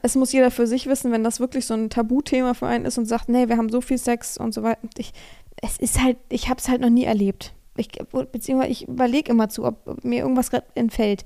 [0.01, 2.97] es muss jeder für sich wissen, wenn das wirklich so ein Tabuthema für einen ist
[2.97, 4.79] und sagt, nee, wir haben so viel Sex und so weiter.
[4.97, 5.11] Ich,
[5.61, 7.89] es ist halt, ich habe es halt noch nie erlebt ich,
[8.31, 11.23] beziehungsweise ich überlege immer zu, ob mir irgendwas entfällt.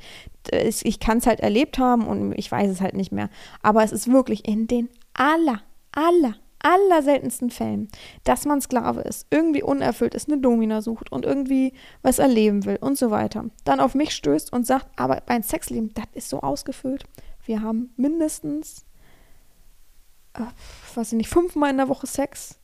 [0.84, 3.30] Ich kann es halt erlebt haben und ich weiß es halt nicht mehr.
[3.62, 7.90] Aber es ist wirklich in den aller, aller, aller seltensten Fällen,
[8.24, 12.78] dass man Sklave ist, irgendwie unerfüllt ist, eine Domina sucht und irgendwie was erleben will
[12.82, 13.46] und so weiter.
[13.64, 17.06] Dann auf mich stößt und sagt, aber mein Sexleben, das ist so ausgefüllt.
[17.46, 18.86] Wir haben mindestens,
[20.34, 20.44] äh,
[20.96, 22.62] weiß ich nicht, fünfmal in der Woche Sex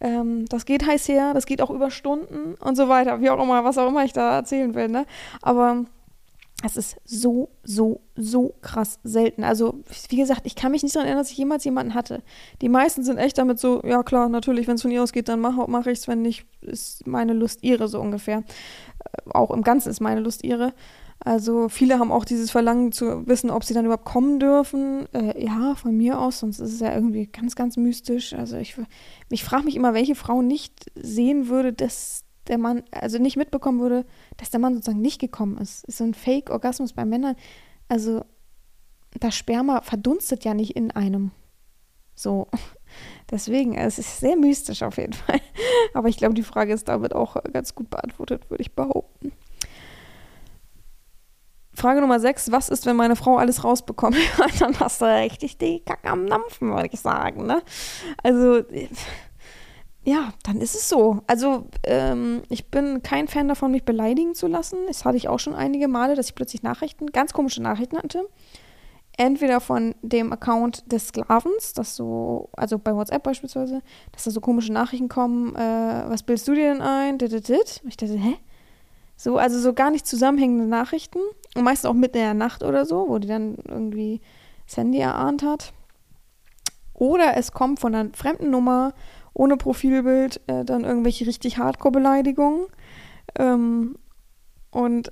[0.00, 3.42] ähm, das geht heiß her, das geht auch über Stunden und so weiter, wie auch
[3.42, 5.04] immer, was auch immer ich da erzählen will, ne?
[5.42, 5.84] Aber
[6.62, 9.44] es ist so, so, so krass selten.
[9.44, 12.22] Also, wie gesagt, ich kann mich nicht daran erinnern, dass ich jemals jemanden hatte.
[12.60, 15.40] Die meisten sind echt damit so, ja klar, natürlich, wenn es von ihr ausgeht, dann
[15.40, 18.38] mache mach ich es, wenn nicht, ist meine Lust ihre, so ungefähr.
[18.38, 20.74] Äh, auch im Ganzen ist meine Lust ihre.
[21.22, 25.06] Also viele haben auch dieses Verlangen zu wissen, ob sie dann überhaupt kommen dürfen.
[25.12, 28.32] Äh, ja, von mir aus, sonst ist es ja irgendwie ganz, ganz mystisch.
[28.32, 28.74] Also ich,
[29.28, 33.80] ich frage mich immer, welche Frau nicht sehen würde, dass der Mann, also nicht mitbekommen
[33.80, 34.04] würde,
[34.36, 35.84] dass der Mann sozusagen nicht gekommen ist.
[35.84, 37.36] Ist so ein Fake-Orgasmus bei Männern.
[37.88, 38.24] Also
[39.18, 41.30] das Sperma verdunstet ja nicht in einem.
[42.14, 42.48] So.
[43.30, 45.40] Deswegen, es ist sehr mystisch auf jeden Fall.
[45.94, 49.32] Aber ich glaube, die Frage ist damit auch ganz gut beantwortet, würde ich behaupten.
[51.72, 54.16] Frage Nummer 6, was ist, wenn meine Frau alles rausbekommt?
[54.58, 57.46] Dann hast du richtig die Kacke am Dampfen, würde ich sagen.
[57.46, 57.62] Ne?
[58.22, 58.62] Also,
[60.04, 61.20] ja, dann ist es so.
[61.26, 64.78] Also, ähm, ich bin kein Fan davon, mich beleidigen zu lassen.
[64.86, 68.26] Das hatte ich auch schon einige Male, dass ich plötzlich Nachrichten, ganz komische Nachrichten hatte.
[69.18, 73.82] Entweder von dem Account des Sklavens, das so, also bei WhatsApp beispielsweise,
[74.12, 77.14] dass da so komische Nachrichten kommen, äh, was bildest du dir denn ein?
[77.14, 78.36] Und ich dachte, hä?
[79.16, 81.18] So, also so gar nicht zusammenhängende Nachrichten.
[81.54, 84.22] Und meistens auch mitten in der Nacht oder so, wo die dann irgendwie
[84.66, 85.74] das Handy erahnt hat.
[86.94, 88.94] Oder es kommt von einer fremden Nummer
[89.34, 92.66] ohne Profilbild äh, dann irgendwelche richtig Hardcore-Beleidigungen.
[93.38, 93.96] Ähm,
[94.72, 95.10] und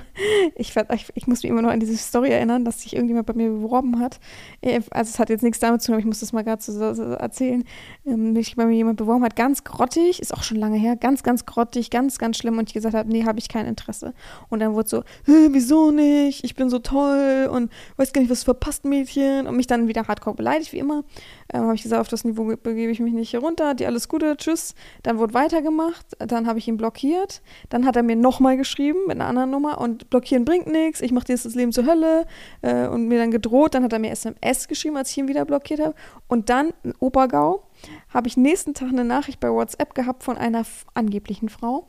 [0.54, 3.32] ich, ich, ich, muss mich immer noch an diese Story erinnern, dass sich irgendjemand bei
[3.32, 4.20] mir beworben hat.
[4.60, 6.62] Äh, also es hat jetzt nichts damit zu tun, aber ich muss das mal gerade
[6.62, 7.64] so, so erzählen.
[8.04, 11.22] Ähm, mich bei mir jemand beworben hat, ganz grottig, ist auch schon lange her, ganz,
[11.22, 12.58] ganz grottig, ganz, ganz schlimm.
[12.58, 14.12] Und ich gesagt habe, nee, habe ich kein Interesse.
[14.50, 16.44] Und dann wurde so, wieso nicht?
[16.44, 19.46] Ich bin so toll und weiß gar nicht, was verpasst Mädchen.
[19.46, 21.04] Und mich dann wieder hardcore beleidigt, wie immer.
[21.52, 23.74] Ähm, habe ich gesagt, auf das Niveau begebe ich mich nicht hier runter.
[23.74, 24.74] Die alles Gute, tschüss.
[25.02, 26.06] Dann wurde weitergemacht.
[26.18, 27.42] Dann habe ich ihn blockiert.
[27.70, 31.00] Dann hat er mir nochmal geschrieben mit einer anderen Nummer und blockieren bringt nichts.
[31.00, 32.26] Ich mache dir jetzt das Leben zur Hölle.
[32.62, 33.74] Äh, und mir dann gedroht.
[33.74, 35.94] Dann hat er mir SMS geschrieben, als ich ihn wieder blockiert habe.
[36.26, 37.62] Und dann, Obergau,
[38.10, 41.86] habe ich nächsten Tag eine Nachricht bei WhatsApp gehabt von einer angeblichen Frau,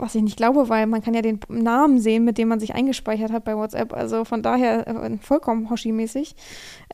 [0.00, 2.74] was ich nicht glaube, weil man kann ja den Namen sehen, mit dem man sich
[2.74, 3.92] eingespeichert hat bei WhatsApp.
[3.92, 6.34] Also von daher äh, vollkommen Hoshi-mäßig.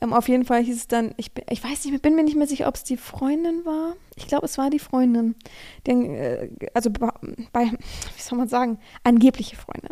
[0.01, 2.47] Ähm, auf jeden Fall hieß es dann, ich, ich weiß nicht, bin mir nicht mehr
[2.47, 3.95] sicher, ob es die Freundin war.
[4.15, 5.35] Ich glaube, es war die Freundin.
[5.85, 7.09] Den, äh, also bei,
[7.71, 9.91] wie soll man sagen, angebliche Freundin.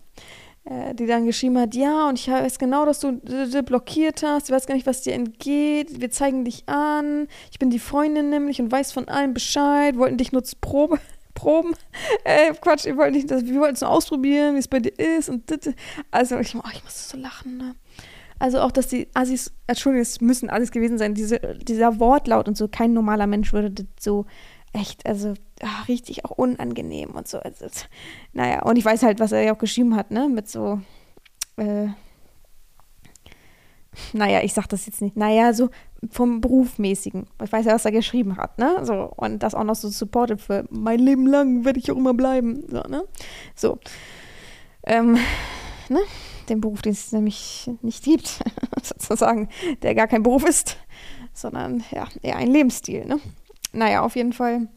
[0.66, 3.22] Äh, die dann geschrieben hat, ja, und ich weiß genau, dass du
[3.64, 7.70] blockiert hast, du weißt gar nicht, was dir entgeht, wir zeigen dich an, ich bin
[7.70, 10.98] die Freundin nämlich und weiß von allem Bescheid, wollten dich nur zur Probe
[11.36, 11.76] Proben.
[12.24, 15.30] Äh, Quatsch, wir wollten, nicht, wir wollten es nur ausprobieren, wie es bei dir ist
[15.30, 15.76] und dit.
[16.10, 17.76] Also ich, oh, ich musste so lachen, ne?
[18.40, 22.58] Also auch, dass die Assis, Entschuldigung, es müssen alles gewesen sein, diese, dieser Wortlaut und
[22.58, 24.26] so, kein normaler Mensch würde das so
[24.74, 27.40] echt, also ach, richtig auch unangenehm und so.
[27.40, 27.68] Also,
[28.34, 30.28] naja, und ich weiß halt, was er ja auch geschrieben hat, ne?
[30.28, 30.82] Mit so,
[31.58, 31.88] äh,
[34.14, 35.70] naja, ich sag das jetzt nicht, naja, so
[36.12, 37.28] vom Berufmäßigen.
[37.44, 38.80] Ich weiß ja, was er geschrieben hat, ne?
[38.84, 42.14] So, und das auch noch so supported für mein Leben lang werde ich auch immer
[42.14, 42.64] bleiben.
[42.68, 43.04] So, ne?
[43.56, 43.80] So.
[44.84, 45.18] Ähm,
[45.90, 46.00] ne?
[46.50, 48.44] Den Beruf, den es nämlich nicht gibt,
[48.84, 49.50] sozusagen,
[49.82, 50.78] der gar kein Beruf ist,
[51.34, 53.20] sondern ja, eher ein Lebensstil, ne?
[53.74, 54.70] Naja, auf jeden Fall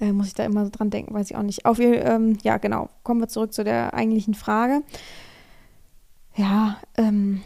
[0.00, 1.64] äh, muss ich da immer so dran denken, weiß ich auch nicht.
[1.64, 2.88] Auf ähm, ja, genau.
[3.02, 4.82] Kommen wir zurück zu der eigentlichen Frage.
[6.34, 7.42] Ja, ähm,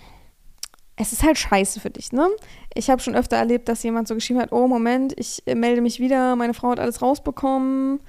[1.00, 2.28] es ist halt scheiße für dich, ne?
[2.74, 5.80] Ich habe schon öfter erlebt, dass jemand so geschrieben hat, oh Moment, ich äh, melde
[5.80, 8.00] mich wieder, meine Frau hat alles rausbekommen,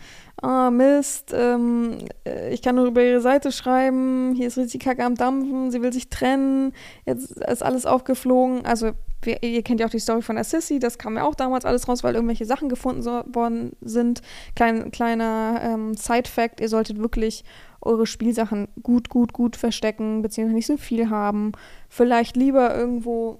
[0.41, 5.05] ah Mist, ähm, äh, ich kann nur über ihre Seite schreiben, hier ist richtig Kacke
[5.05, 6.73] am Dampfen, sie will sich trennen,
[7.05, 8.65] jetzt ist alles aufgeflogen.
[8.65, 11.63] Also wir, ihr kennt ja auch die Story von Assisi, das kam ja auch damals
[11.63, 14.21] alles raus, weil irgendwelche Sachen gefunden so, worden sind.
[14.55, 17.45] Klein, kleiner ähm, Side-Fact, ihr solltet wirklich
[17.81, 21.51] eure Spielsachen gut, gut, gut verstecken, beziehungsweise nicht so viel haben.
[21.89, 23.39] Vielleicht lieber irgendwo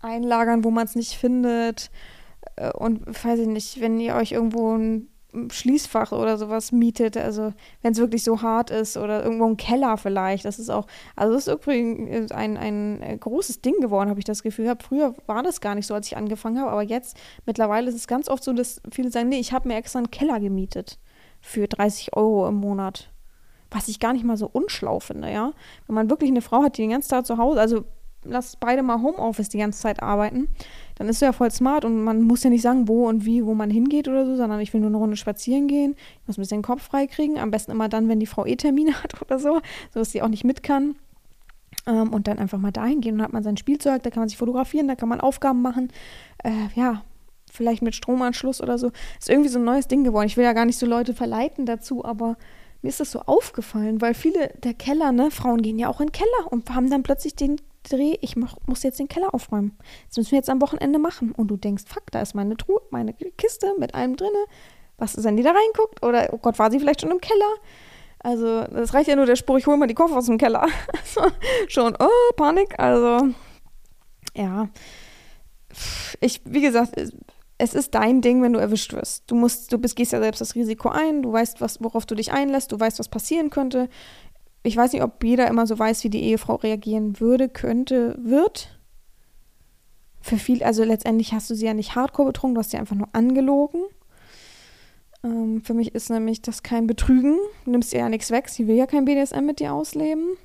[0.00, 1.90] einlagern, wo man es nicht findet.
[2.56, 5.08] Äh, und weiß ich nicht, wenn ihr euch irgendwo ein
[5.50, 9.96] Schließfach oder sowas mietet, also wenn es wirklich so hart ist oder irgendwo ein Keller
[9.96, 14.24] vielleicht, das ist auch, also das ist irgendwie ein, ein großes Ding geworden, habe ich
[14.24, 14.84] das Gefühl gehabt.
[14.84, 18.06] Früher war das gar nicht so, als ich angefangen habe, aber jetzt mittlerweile ist es
[18.06, 21.00] ganz oft so, dass viele sagen, nee, ich habe mir extra einen Keller gemietet
[21.40, 23.10] für 30 Euro im Monat
[23.74, 25.52] was ich gar nicht mal so unschlau finde, ja.
[25.86, 27.84] Wenn man wirklich eine Frau hat, die den ganzen Tag zu Hause, also
[28.22, 30.48] lass beide mal Homeoffice die ganze Zeit arbeiten,
[30.94, 33.44] dann ist du ja voll smart und man muss ja nicht sagen, wo und wie,
[33.44, 36.38] wo man hingeht oder so, sondern ich will nur eine Runde spazieren gehen, ich muss
[36.38, 38.94] ein bisschen den Kopf frei kriegen, am besten immer dann, wenn die Frau eh Termine
[39.02, 39.60] hat oder so,
[39.92, 40.94] sodass sie auch nicht mit kann.
[41.86, 44.28] Ähm, und dann einfach mal dahin gehen und hat man sein Spielzeug, da kann man
[44.28, 45.92] sich fotografieren, da kann man Aufgaben machen.
[46.42, 47.02] Äh, ja,
[47.52, 48.90] vielleicht mit Stromanschluss oder so.
[49.18, 50.26] Ist irgendwie so ein neues Ding geworden.
[50.26, 52.36] Ich will ja gar nicht so Leute verleiten dazu, aber
[52.84, 56.08] mir ist das so aufgefallen, weil viele der Keller, ne, Frauen gehen ja auch in
[56.08, 59.76] den Keller und haben dann plötzlich den Dreh, ich mach, muss jetzt den Keller aufräumen.
[60.08, 61.32] Das müssen wir jetzt am Wochenende machen.
[61.32, 64.44] Und du denkst, fuck, da ist meine Truhe, meine Kiste mit allem drinne.
[64.96, 66.02] Was ist, wenn die da reinguckt?
[66.02, 67.54] Oder, oh Gott, war sie vielleicht schon im Keller?
[68.20, 70.66] Also, das reicht ja nur der Spruch, ich hole mal die Koffer aus dem Keller.
[70.92, 71.30] Also,
[71.68, 72.78] schon, oh, Panik.
[72.78, 73.28] Also,
[74.34, 74.68] ja.
[76.20, 76.94] Ich, wie gesagt,
[77.64, 79.24] es ist dein Ding, wenn du erwischt wirst.
[79.30, 82.14] Du musst, du bist, gehst ja selbst das Risiko ein, du weißt, was, worauf du
[82.14, 83.88] dich einlässt, du weißt, was passieren könnte.
[84.62, 88.78] Ich weiß nicht, ob jeder immer so weiß, wie die Ehefrau reagieren würde, könnte, wird.
[90.20, 92.96] für viel, also letztendlich hast du sie ja nicht hardcore betrunken, du hast sie einfach
[92.96, 93.82] nur angelogen.
[95.22, 97.38] Ähm, für mich ist nämlich das kein Betrügen.
[97.64, 100.36] Du nimmst ihr ja nichts weg, sie will ja kein BDSM mit dir ausleben.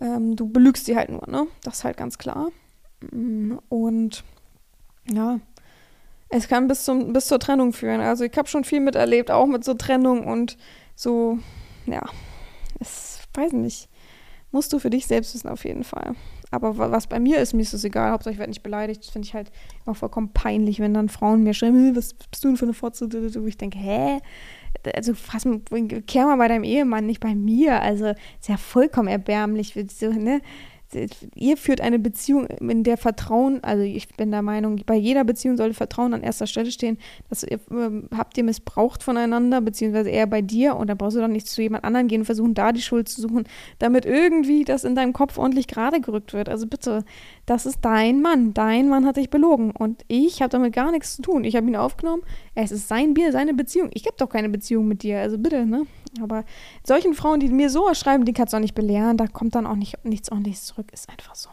[0.00, 1.46] Ähm, du belügst sie halt nur, ne?
[1.62, 2.50] Das ist halt ganz klar.
[3.10, 4.24] Mm, und
[5.10, 5.40] ja,
[6.32, 8.00] es kann bis, zum, bis zur Trennung führen.
[8.00, 10.56] Also ich habe schon viel miterlebt, auch mit so Trennung und
[10.94, 11.38] so,
[11.86, 12.02] ja,
[12.80, 13.88] es weiß nicht.
[14.50, 16.14] Musst du für dich selbst wissen, auf jeden Fall.
[16.50, 18.12] Aber was bei mir ist, mir ist es egal.
[18.12, 19.02] Hauptsache, ich werde nicht beleidigt.
[19.02, 19.50] Das finde ich halt
[19.86, 23.08] immer vollkommen peinlich, wenn dann Frauen mir schreiben, was bist du denn für eine Fotze?
[23.10, 24.20] Wo ich denke, hä?
[24.94, 25.46] Also fass,
[26.06, 27.80] kehr mal bei deinem Ehemann, nicht bei mir.
[27.80, 29.74] Also ist ja vollkommen erbärmlich.
[29.90, 30.42] So, ne?
[31.34, 35.56] Ihr führt eine Beziehung, in der Vertrauen, also ich bin der Meinung, bei jeder Beziehung
[35.56, 36.98] sollte Vertrauen an erster Stelle stehen.
[37.28, 41.20] Das ihr, äh, habt ihr missbraucht voneinander, beziehungsweise eher bei dir und da brauchst du
[41.20, 43.44] doch nicht zu jemand anderem gehen und versuchen, da die Schuld zu suchen,
[43.78, 46.48] damit irgendwie das in deinem Kopf ordentlich gerade gerückt wird.
[46.48, 47.04] Also bitte,
[47.46, 48.54] das ist dein Mann.
[48.54, 51.44] Dein Mann hat dich belogen und ich habe damit gar nichts zu tun.
[51.44, 52.22] Ich habe ihn aufgenommen.
[52.54, 53.90] Es ist sein Bier, seine Beziehung.
[53.94, 55.86] Ich habe doch keine Beziehung mit dir, also bitte, ne?
[56.20, 56.44] Aber
[56.86, 59.66] solchen Frauen, die mir so schreiben, die kannst du auch nicht belehren, da kommt dann
[59.66, 60.81] auch nicht, nichts ordentliches zurück.
[60.90, 61.50] Ist einfach so.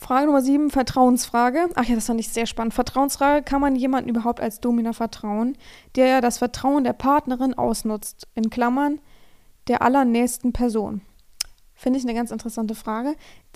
[0.00, 1.68] Frage Nummer sieben, Vertrauensfrage.
[1.74, 2.74] Ach ja, das fand ich sehr spannend.
[2.74, 5.56] Vertrauensfrage, kann man jemandem überhaupt als Domina vertrauen,
[5.96, 8.26] der ja das Vertrauen der Partnerin ausnutzt?
[8.34, 9.00] In Klammern,
[9.68, 11.00] der allernächsten Person.
[11.74, 13.14] Finde ich eine ganz interessante Frage.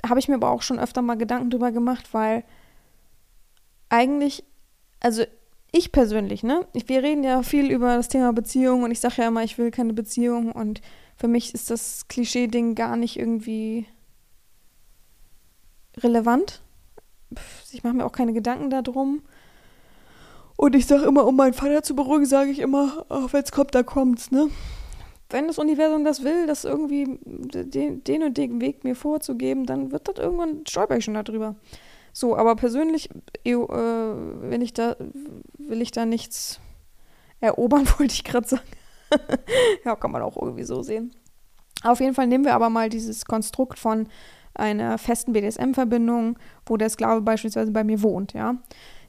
[0.08, 2.44] Habe ich mir aber auch schon öfter mal Gedanken drüber gemacht, weil
[3.88, 4.44] eigentlich,
[5.00, 5.24] also
[5.70, 6.66] ich persönlich, ne?
[6.72, 9.70] Wir reden ja viel über das Thema Beziehung und ich sage ja immer, ich will
[9.70, 10.80] keine Beziehung und
[11.18, 13.86] für mich ist das Klischee-Ding gar nicht irgendwie
[15.96, 16.62] relevant.
[17.72, 19.22] Ich mache mir auch keine Gedanken darum.
[20.56, 23.50] Und ich sage immer, um meinen Vater zu beruhigen, sage ich immer, oh, wenn es
[23.50, 24.48] kommt, da kommt's, ne?
[25.28, 29.90] Wenn das Universum das will, das irgendwie den, den und den Weg mir vorzugeben, dann
[29.90, 31.56] wird das irgendwann stolper ich schon darüber.
[32.12, 33.10] So, aber persönlich
[33.44, 34.96] äh, will, ich da,
[35.58, 36.60] will ich da nichts
[37.40, 38.62] erobern, wollte ich gerade sagen.
[39.84, 41.14] ja, kann man auch irgendwie so sehen.
[41.82, 44.08] Auf jeden Fall nehmen wir aber mal dieses Konstrukt von
[44.54, 48.56] einer festen BDSM-Verbindung, wo der Sklave beispielsweise bei mir wohnt, ja.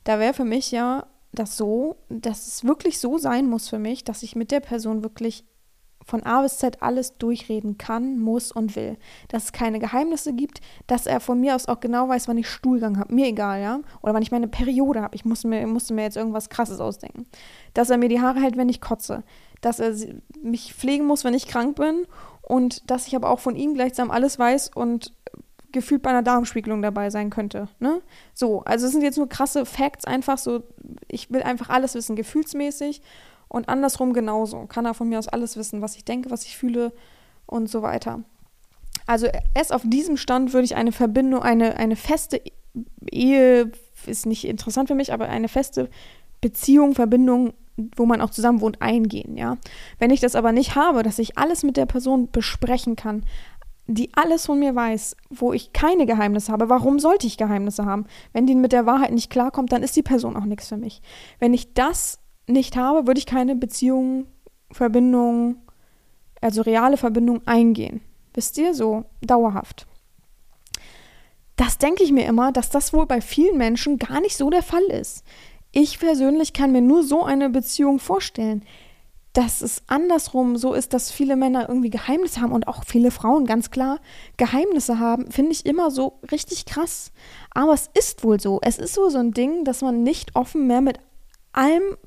[0.03, 4.03] Da wäre für mich ja das so, dass es wirklich so sein muss für mich,
[4.03, 5.45] dass ich mit der Person wirklich
[6.10, 8.98] von A bis Z alles durchreden kann, muss und will.
[9.30, 12.50] Dass es keine Geheimnisse gibt, dass er von mir aus auch genau weiß, wann ich
[12.50, 13.13] Stuhlgang habe.
[13.13, 13.80] Mir egal, ja.
[14.02, 15.15] Oder wann ich meine Periode habe.
[15.15, 17.26] Ich musste mir, musste mir jetzt irgendwas Krasses ausdenken.
[17.74, 19.24] Dass er mir die Haare hält, wenn ich kotze.
[19.62, 19.95] Dass er
[20.41, 22.06] mich pflegen muss, wenn ich krank bin.
[22.41, 25.13] Und dass ich aber auch von ihm gleichsam alles weiß und
[25.72, 27.67] gefühlt bei einer Darmspiegelung dabei sein könnte.
[27.80, 28.02] Ne?
[28.34, 30.63] So, also es sind jetzt nur krasse Facts, einfach so,
[31.08, 33.02] ich will einfach alles wissen, gefühlsmäßig
[33.49, 34.65] und andersrum genauso.
[34.67, 36.93] Kann er von mir aus alles wissen, was ich denke, was ich fühle
[37.45, 38.21] und so weiter.
[39.05, 42.41] Also erst auf diesem Stand würde ich eine Verbindung, eine, eine feste
[43.12, 43.71] Ehe,
[44.05, 45.89] ist nicht interessant für mich, aber eine feste
[46.41, 47.53] Beziehung, Verbindung,
[47.95, 49.57] wo man auch zusammen wohnt, eingehen, ja.
[49.97, 53.25] Wenn ich das aber nicht habe, dass ich alles mit der Person besprechen kann,
[53.88, 58.05] die alles von mir weiß, wo ich keine Geheimnisse habe, warum sollte ich Geheimnisse haben?
[58.33, 61.01] Wenn die mit der Wahrheit nicht klarkommt, dann ist die Person auch nichts für mich.
[61.39, 62.18] Wenn ich das
[62.49, 64.27] nicht habe, würde ich keine Beziehung,
[64.71, 65.57] Verbindung,
[66.41, 68.01] also reale Verbindung eingehen.
[68.33, 69.88] Wisst ihr, so dauerhaft.
[71.55, 74.63] Das denke ich mir immer, dass das wohl bei vielen Menschen gar nicht so der
[74.63, 75.25] Fall ist.
[75.71, 78.63] Ich persönlich kann mir nur so eine Beziehung vorstellen.
[79.33, 83.45] Dass es andersrum so ist, dass viele Männer irgendwie Geheimnisse haben und auch viele Frauen,
[83.45, 83.99] ganz klar,
[84.38, 87.12] Geheimnisse haben, finde ich immer so richtig krass.
[87.51, 88.59] Aber es ist wohl so.
[88.63, 90.99] Es ist so so ein Ding, dass man nicht offen mehr mit
[91.51, 91.97] allem.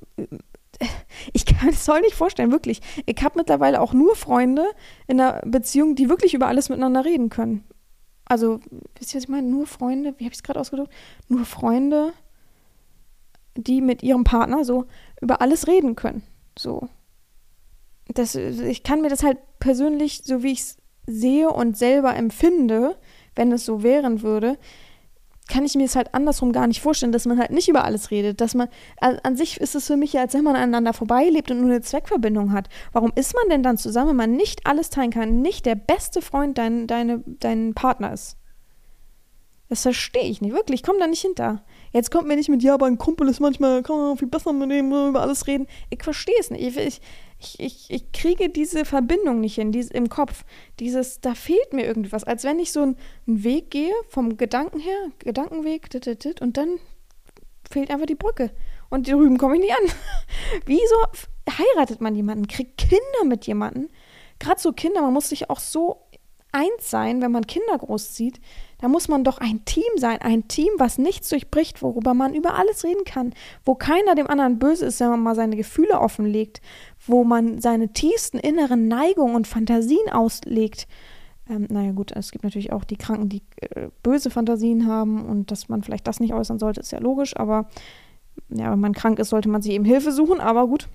[1.32, 2.80] Ich kann es soll nicht vorstellen, wirklich.
[3.06, 4.66] Ich habe mittlerweile auch nur Freunde
[5.06, 7.64] in einer Beziehung, die wirklich über alles miteinander reden können.
[8.24, 8.60] Also,
[8.98, 9.46] wisst ihr, was ich meine?
[9.46, 10.92] Nur Freunde, wie habe ich es gerade ausgedrückt?
[11.28, 12.12] Nur Freunde,
[13.56, 14.86] die mit ihrem Partner so
[15.20, 16.22] über alles reden können.
[16.58, 16.88] So.
[18.08, 20.76] Das, ich kann mir das halt persönlich, so wie ich es
[21.06, 22.96] sehe und selber empfinde,
[23.34, 24.58] wenn es so wären würde,
[25.48, 28.10] kann ich mir es halt andersrum gar nicht vorstellen, dass man halt nicht über alles
[28.10, 28.40] redet.
[28.40, 28.68] Dass man,
[29.00, 31.70] an, an sich ist es für mich ja, als wenn man aneinander vorbeilebt und nur
[31.70, 32.68] eine Zweckverbindung hat.
[32.92, 36.22] Warum ist man denn dann zusammen, wenn man nicht alles teilen kann, nicht der beste
[36.22, 38.36] Freund dein, deine, dein Partner ist?
[39.68, 41.64] Das verstehe ich nicht, wirklich, ich komme da nicht hinter.
[41.92, 44.52] Jetzt kommt mir nicht mit, ja, aber ein Kumpel ist manchmal, kann man viel besser
[44.52, 45.66] mit dem über alles reden.
[45.88, 46.62] Ich verstehe es nicht.
[46.62, 47.00] Ich, ich,
[47.42, 50.44] ich, ich, ich kriege diese Verbindung nicht hin, diese, im Kopf.
[50.80, 52.24] Dieses, da fehlt mir irgendwas.
[52.24, 56.40] Als wenn ich so einen, einen Weg gehe, vom Gedanken her, Gedankenweg, dit, dit, dit,
[56.40, 56.78] und dann
[57.70, 58.50] fehlt einfach die Brücke.
[58.90, 59.96] Und drüben komme ich nicht an.
[60.66, 60.96] Wieso
[61.48, 63.88] heiratet man jemanden, kriegt Kinder mit jemandem?
[64.38, 66.02] Gerade so Kinder, man muss sich auch so
[66.52, 68.40] eins sein, wenn man Kinder großzieht.
[68.82, 72.58] Da muss man doch ein Team sein, ein Team, was nichts durchbricht, worüber man über
[72.58, 73.32] alles reden kann,
[73.64, 76.60] wo keiner dem anderen böse ist, wenn man mal seine Gefühle offenlegt,
[77.06, 80.88] wo man seine tiefsten inneren Neigungen und Fantasien auslegt.
[81.48, 85.52] Ähm, naja gut, es gibt natürlich auch die Kranken, die äh, böse Fantasien haben und
[85.52, 87.68] dass man vielleicht das nicht äußern sollte, ist ja logisch, aber
[88.48, 90.88] ja, wenn man krank ist, sollte man sich eben Hilfe suchen, aber gut.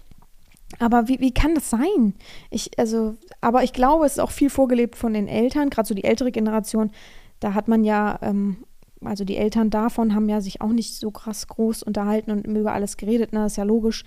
[0.80, 2.16] Aber wie, wie kann das sein?
[2.50, 5.96] Ich, also, aber ich glaube, es ist auch viel vorgelebt von den Eltern, gerade so
[5.96, 6.92] die ältere Generation.
[7.40, 8.58] Da hat man ja, ähm,
[9.04, 12.74] also die Eltern davon haben ja sich auch nicht so krass groß unterhalten und über
[12.74, 13.40] alles geredet, ne?
[13.40, 14.04] Das ist ja logisch.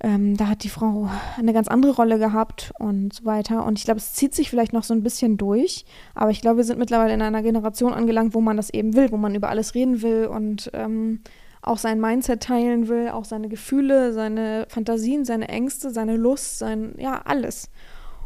[0.00, 3.66] Ähm, da hat die Frau eine ganz andere Rolle gehabt und so weiter.
[3.66, 5.84] Und ich glaube, es zieht sich vielleicht noch so ein bisschen durch.
[6.14, 9.10] Aber ich glaube, wir sind mittlerweile in einer Generation angelangt, wo man das eben will,
[9.10, 11.20] wo man über alles reden will und ähm,
[11.62, 16.94] auch sein Mindset teilen will, auch seine Gefühle, seine Fantasien, seine Ängste, seine Lust, sein,
[16.98, 17.68] ja, alles.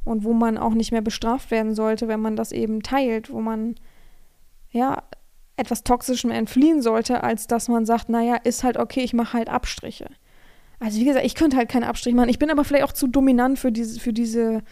[0.05, 3.41] Und wo man auch nicht mehr bestraft werden sollte, wenn man das eben teilt, wo
[3.41, 3.77] man,
[4.71, 5.03] ja,
[5.57, 9.49] etwas Toxischem entfliehen sollte, als dass man sagt, naja, ist halt okay, ich mache halt
[9.49, 10.09] Abstriche.
[10.81, 12.31] Also wie gesagt, ich könnte halt keine Abstriche machen.
[12.31, 14.63] Ich bin aber vielleicht auch zu dominant für diese, für diese,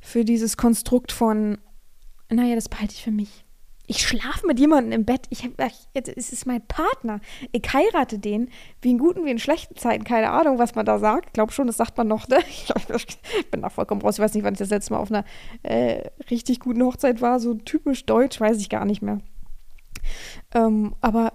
[0.00, 1.58] für dieses Konstrukt von,
[2.28, 3.44] naja, das behalte ich für mich
[3.90, 5.22] ich schlafe mit jemandem im Bett.
[5.30, 5.50] Ich hab,
[5.94, 7.20] jetzt ist es mein Partner.
[7.50, 8.48] Ich heirate den,
[8.80, 10.04] wie in guten wie in schlechten Zeiten.
[10.04, 11.26] Keine Ahnung, was man da sagt.
[11.26, 12.28] Ich glaube schon, das sagt man noch.
[12.28, 12.38] Ne?
[12.48, 14.14] Ich bin da vollkommen raus.
[14.14, 15.24] Ich weiß nicht, wann ich das letzte Mal auf einer
[15.64, 17.40] äh, richtig guten Hochzeit war.
[17.40, 19.18] So typisch deutsch, weiß ich gar nicht mehr.
[20.54, 21.32] Ähm, aber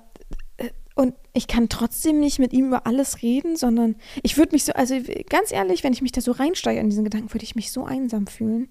[0.56, 4.64] äh, und ich kann trotzdem nicht mit ihm über alles reden, sondern ich würde mich
[4.64, 4.96] so, also
[5.28, 7.84] ganz ehrlich, wenn ich mich da so reinsteige in diesen Gedanken, würde ich mich so
[7.84, 8.70] einsam fühlen.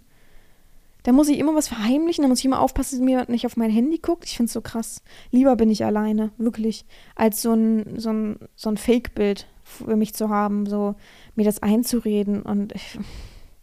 [1.04, 3.58] Da muss ich immer was verheimlichen, da muss ich immer aufpassen, dass mir nicht auf
[3.58, 4.24] mein Handy guckt.
[4.24, 5.02] Ich finde es so krass.
[5.30, 10.14] Lieber bin ich alleine, wirklich, als so ein, so ein, so ein Fake-Bild für mich
[10.14, 10.94] zu haben, so
[11.34, 12.40] mir das einzureden.
[12.40, 12.98] Und ich,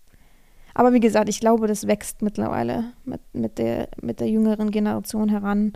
[0.75, 5.27] aber wie gesagt, ich glaube, das wächst mittlerweile mit, mit, der, mit der jüngeren Generation
[5.27, 5.73] heran.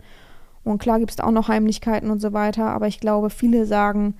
[0.62, 3.66] Und klar gibt es da auch noch Heimlichkeiten und so weiter, aber ich glaube, viele
[3.66, 4.14] sagen,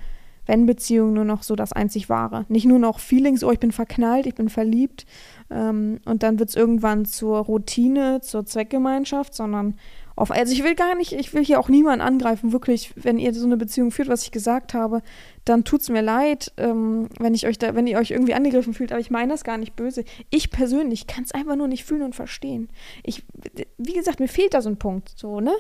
[0.47, 2.45] wenn Beziehung nur noch so das einzig wahre.
[2.49, 5.07] Nicht nur noch Feelings, oh, ich bin verknallt, ich bin verliebt
[5.51, 9.79] ähm, und dann wird es irgendwann zur Routine, zur Zweckgemeinschaft, sondern
[10.17, 13.35] auf, also ich will gar nicht, ich will hier auch niemanden angreifen, wirklich, wenn ihr
[13.35, 15.03] so eine Beziehung führt, was ich gesagt habe,
[15.45, 18.73] dann tut es mir leid, ähm, wenn ich euch da, wenn ihr euch irgendwie angegriffen
[18.73, 20.05] fühlt, aber ich meine das gar nicht böse.
[20.31, 22.71] Ich persönlich kann es einfach nur nicht fühlen und verstehen.
[23.03, 23.25] Ich,
[23.77, 25.53] wie gesagt, mir fehlt da so ein Punkt, so, ne?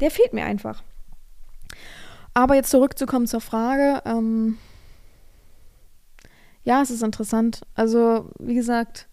[0.00, 0.84] Der fehlt mir einfach.
[2.32, 4.02] Aber jetzt zurückzukommen zur Frage.
[4.04, 4.58] Ähm,
[6.66, 7.62] ja, es ist interessant.
[7.74, 9.08] Also, wie gesagt,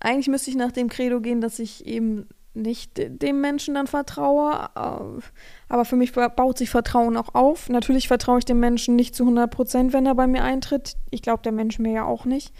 [0.00, 4.68] eigentlich müsste ich nach dem Credo gehen, dass ich eben nicht dem Menschen dann vertraue.
[4.74, 5.22] Äh,
[5.68, 7.68] aber für mich baut sich Vertrauen auch auf.
[7.68, 10.96] Natürlich vertraue ich dem Menschen nicht zu 100 Prozent, wenn er bei mir eintritt.
[11.10, 12.52] Ich glaube, der Mensch mir ja auch nicht.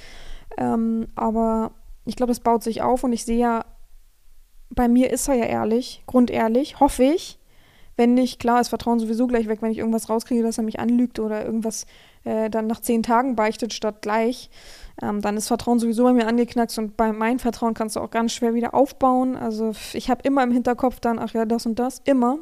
[0.57, 1.73] Ähm, aber
[2.05, 3.65] ich glaube, es baut sich auf und ich sehe ja,
[4.71, 7.41] bei mir ist er ja ehrlich, grundehrlich, hoffe ich.
[7.97, 10.79] Wenn nicht, klar, ist Vertrauen sowieso gleich weg, wenn ich irgendwas rauskriege, dass er mich
[10.79, 11.85] anlügt oder irgendwas
[12.29, 14.51] äh, dann nach zehn Tagen beichtet statt gleich.
[15.01, 18.11] Ähm, dann ist Vertrauen sowieso bei mir angeknackst und bei meinem Vertrauen kannst du auch
[18.11, 19.37] ganz schwer wieder aufbauen.
[19.37, 22.39] Also ich habe immer im Hinterkopf dann, ach ja, das und das, immer.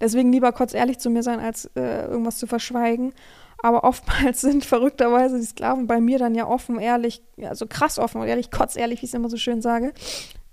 [0.00, 3.14] Deswegen lieber kurz ehrlich zu mir sein, als äh, irgendwas zu verschweigen.
[3.62, 8.20] Aber oftmals sind verrückterweise die Sklaven bei mir dann ja offen, ehrlich, also krass offen
[8.20, 9.94] und ehrlich, ehrlich, wie ich es immer so schön sage.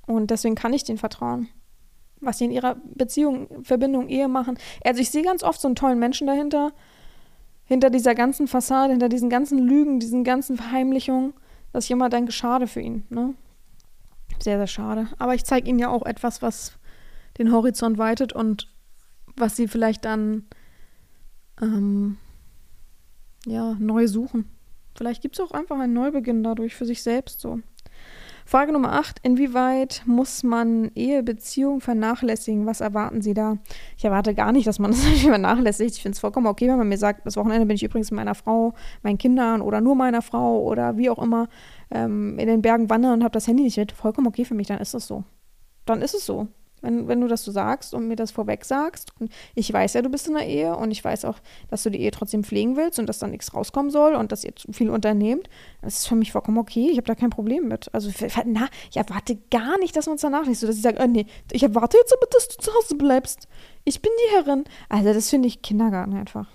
[0.07, 1.49] Und deswegen kann ich denen vertrauen
[2.21, 4.57] was sie in ihrer Beziehung, Verbindung, Ehe machen.
[4.85, 6.71] Also ich sehe ganz oft so einen tollen Menschen dahinter,
[7.65, 11.33] hinter dieser ganzen Fassade, hinter diesen ganzen Lügen, diesen ganzen Verheimlichungen,
[11.71, 13.05] dass ich immer denke, schade für ihn.
[13.09, 13.33] Ne?
[14.39, 15.07] Sehr, sehr schade.
[15.19, 16.77] Aber ich zeige ihnen ja auch etwas, was
[17.37, 18.67] den Horizont weitet und
[19.37, 20.47] was sie vielleicht dann
[21.61, 22.17] ähm,
[23.45, 24.49] ja, neu suchen.
[24.95, 27.59] Vielleicht gibt es auch einfach einen Neubeginn dadurch für sich selbst so.
[28.45, 29.19] Frage Nummer 8.
[29.23, 32.65] Inwieweit muss man Ehebeziehung vernachlässigen?
[32.65, 33.57] Was erwarten Sie da?
[33.97, 35.95] Ich erwarte gar nicht, dass man das vernachlässigt.
[35.95, 38.17] Ich finde es vollkommen okay, wenn man mir sagt, das Wochenende bin ich übrigens mit
[38.17, 38.73] meiner Frau,
[39.03, 41.47] meinen Kindern oder nur meiner Frau oder wie auch immer
[41.91, 43.91] ähm, in den Bergen wandern und habe das Handy nicht mit.
[43.91, 45.23] Vollkommen okay für mich, dann ist es so.
[45.85, 46.47] Dann ist es so
[46.81, 49.11] wenn, wenn du das so sagst und mir das vorweg sagst.
[49.19, 51.89] Und ich weiß ja, du bist in der Ehe und ich weiß auch, dass du
[51.89, 54.71] die Ehe trotzdem pflegen willst und dass da nichts rauskommen soll und dass ihr zu
[54.73, 55.49] viel unternehmt.
[55.81, 56.89] Das ist für mich vollkommen okay.
[56.89, 57.93] Ich habe da kein Problem mit.
[57.93, 58.11] Also,
[58.45, 61.07] na, ich erwarte gar nicht, dass man uns danach nicht so, dass ich sage, oh,
[61.07, 63.47] nee, ich erwarte jetzt aber, dass du zu Hause bleibst.
[63.83, 64.63] Ich bin die Herrin.
[64.89, 66.47] Also, das finde ich Kindergarten einfach.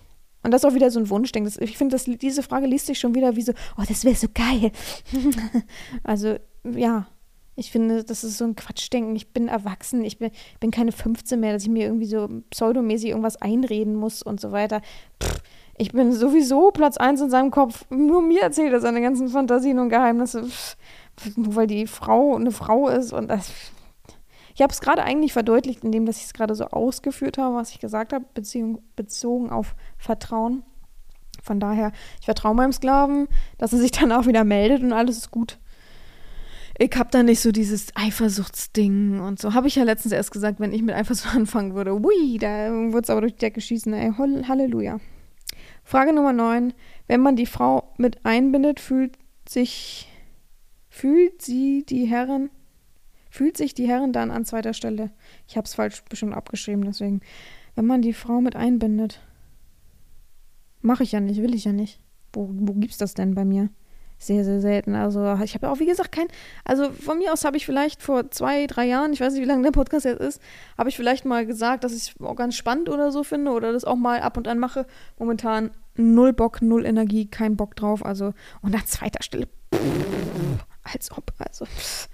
[0.42, 1.44] Und das ist auch wieder so ein Wunschding.
[1.44, 4.28] Das, ich finde, diese Frage liest sich schon wieder wie so, oh, das wäre so
[4.32, 4.70] geil.
[6.04, 7.06] also, ja,
[7.56, 9.16] ich finde, das ist so ein Quatschdenken.
[9.16, 10.30] Ich bin erwachsen, ich bin,
[10.60, 14.52] bin keine 15 mehr, dass ich mir irgendwie so pseudomäßig irgendwas einreden muss und so
[14.52, 14.82] weiter.
[15.22, 15.40] Pff,
[15.78, 17.86] ich bin sowieso Platz 1 in seinem Kopf.
[17.88, 20.44] Nur mir erzählt er seine ganzen Fantasien und Geheimnisse.
[20.44, 20.76] Pff,
[21.36, 23.50] nur weil die Frau eine Frau ist und das.
[24.54, 27.70] Ich habe es gerade eigentlich verdeutlicht, indem dass ich es gerade so ausgeführt habe, was
[27.70, 28.24] ich gesagt habe,
[28.96, 30.62] bezogen auf Vertrauen.
[31.42, 35.16] Von daher, ich vertraue meinem Sklaven, dass er sich dann auch wieder meldet und alles
[35.16, 35.58] ist gut.
[36.78, 39.54] Ich habe da nicht so dieses Eifersuchtsding und so.
[39.54, 41.98] Habe ich ja letztens erst gesagt, wenn ich mit Eifersucht anfangen würde.
[41.98, 43.92] Ui, da würde es aber durch die Decke schießen.
[43.94, 45.00] Ey, Halleluja.
[45.84, 46.74] Frage Nummer 9.
[47.06, 49.16] Wenn man die Frau mit einbindet, fühlt
[49.48, 50.08] sich
[50.88, 52.50] fühlt sie die Herren
[53.36, 55.10] fühlt sich die Herren dann an zweiter Stelle.
[55.46, 57.20] Ich habe es falsch bestimmt abgeschrieben, deswegen.
[57.74, 59.20] Wenn man die Frau mit einbindet.
[60.80, 62.00] Mache ich ja nicht, will ich ja nicht.
[62.32, 63.68] Wo, wo gibt's das denn bei mir?
[64.18, 64.94] Sehr, sehr selten.
[64.94, 66.26] Also ich habe auch, wie gesagt, kein.
[66.64, 69.46] Also von mir aus habe ich vielleicht vor zwei, drei Jahren, ich weiß nicht, wie
[69.46, 70.40] lange der Podcast jetzt ist,
[70.78, 73.72] habe ich vielleicht mal gesagt, dass ich es auch ganz spannend oder so finde oder
[73.72, 74.86] das auch mal ab und an mache.
[75.18, 78.04] Momentan null Bock, null Energie, kein Bock drauf.
[78.04, 79.48] Also und an zweiter Stelle,
[80.82, 82.08] als ob, also pff,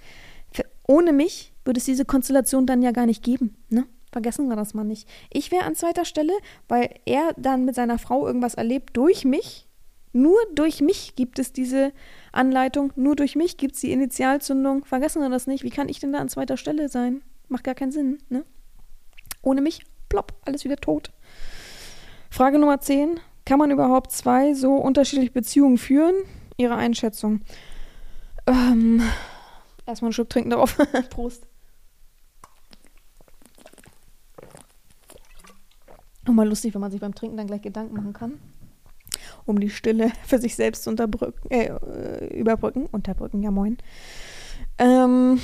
[0.85, 3.85] ohne mich würde es diese Konstellation dann ja gar nicht geben, ne?
[4.11, 5.07] Vergessen wir das mal nicht.
[5.31, 6.33] Ich wäre an zweiter Stelle,
[6.67, 9.67] weil er dann mit seiner Frau irgendwas erlebt durch mich.
[10.13, 11.91] Nur durch mich gibt es diese
[12.31, 14.85] Anleitung, nur durch mich gibt es die Initialzündung.
[14.85, 15.63] Vergessen wir das nicht.
[15.63, 17.23] Wie kann ich denn da an zweiter Stelle sein?
[17.49, 18.45] Macht gar keinen Sinn, ne?
[19.41, 21.11] Ohne mich, plopp, alles wieder tot.
[22.29, 23.19] Frage Nummer 10.
[23.45, 26.15] Kann man überhaupt zwei so unterschiedliche Beziehungen führen?
[26.57, 27.41] Ihre Einschätzung.
[28.45, 29.01] Ähm,
[29.85, 30.77] erstmal einen Schluck trinken darauf.
[31.09, 31.47] Prost.
[36.25, 38.39] Auch mal lustig, wenn man sich beim Trinken dann gleich Gedanken machen kann.
[39.45, 42.87] Um die Stille für sich selbst zu unterbrücken, äh, überbrücken.
[42.91, 43.77] Unterbrücken, ja moin.
[44.77, 45.39] Ähm,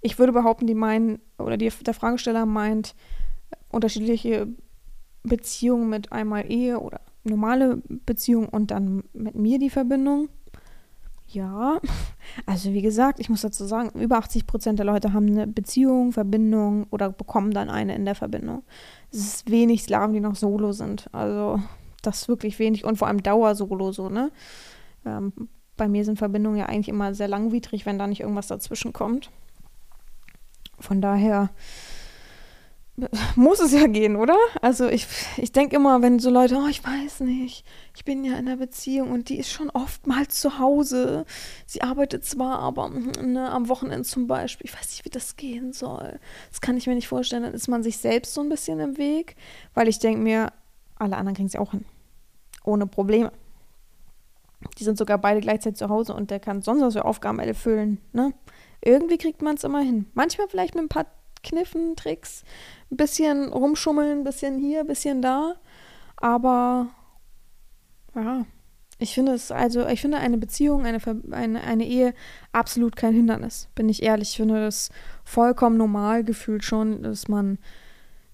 [0.00, 2.94] ich würde behaupten, die meinen, oder die, der Fragesteller meint
[3.70, 4.48] unterschiedliche
[5.22, 10.28] Beziehungen mit einmal Ehe oder normale Beziehung und dann mit mir die Verbindung.
[11.28, 11.80] Ja,
[12.46, 16.12] also wie gesagt, ich muss dazu sagen, über 80 Prozent der Leute haben eine Beziehung,
[16.12, 18.64] Verbindung oder bekommen dann eine in der Verbindung.
[19.10, 21.08] Es ist wenig Slaven, die noch solo sind.
[21.12, 21.60] Also
[22.02, 24.30] das ist wirklich wenig und vor allem Dauersolo so, ne?
[25.06, 25.32] Ähm,
[25.76, 29.30] bei mir sind Verbindungen ja eigentlich immer sehr langwidrig, wenn da nicht irgendwas dazwischen kommt.
[30.78, 31.50] Von daher
[33.36, 34.36] muss es ja gehen, oder?
[34.60, 35.06] Also ich,
[35.38, 38.58] ich denke immer, wenn so Leute, oh, ich weiß nicht, ich bin ja in einer
[38.58, 41.24] Beziehung und die ist schon oftmals zu Hause.
[41.66, 45.72] Sie arbeitet zwar, aber ne, am Wochenende zum Beispiel, ich weiß nicht, wie das gehen
[45.72, 46.20] soll.
[46.50, 47.44] Das kann ich mir nicht vorstellen.
[47.44, 49.36] Dann ist man sich selbst so ein bisschen im Weg,
[49.72, 50.52] weil ich denke mir,
[51.02, 51.84] alle anderen kriegen es auch hin.
[52.64, 53.32] Ohne Probleme.
[54.78, 58.00] Die sind sogar beide gleichzeitig zu Hause und der kann sonst was für Aufgaben erfüllen.
[58.12, 58.32] Ne?
[58.80, 60.06] Irgendwie kriegt man es immer hin.
[60.14, 61.06] Manchmal vielleicht mit ein paar
[61.42, 62.44] Kniffen, Tricks,
[62.90, 65.56] ein bisschen rumschummeln, ein bisschen hier, ein bisschen da.
[66.16, 66.90] Aber
[68.14, 68.44] ja,
[68.98, 70.98] ich finde es, also ich finde eine Beziehung, eine,
[71.32, 72.14] eine, eine Ehe
[72.52, 74.30] absolut kein Hindernis, bin ich ehrlich.
[74.30, 74.90] Ich finde das
[75.24, 77.58] vollkommen normal gefühlt schon, dass man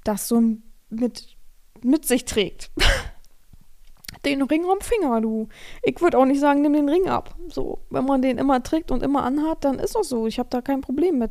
[0.04, 0.42] das so
[0.90, 1.38] mit,
[1.85, 2.70] mit sich trägt.
[4.24, 5.49] den Ring am Finger, du.
[5.83, 7.35] Ich würde auch nicht sagen, nimm den Ring ab.
[7.49, 10.26] So, wenn man den immer trägt und immer anhat, dann ist das so.
[10.26, 11.31] Ich habe da kein Problem mit.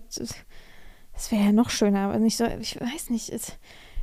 [1.18, 3.30] Es wäre ja noch schöner, aber nicht so, ich weiß nicht.
[3.30, 3.54] Es,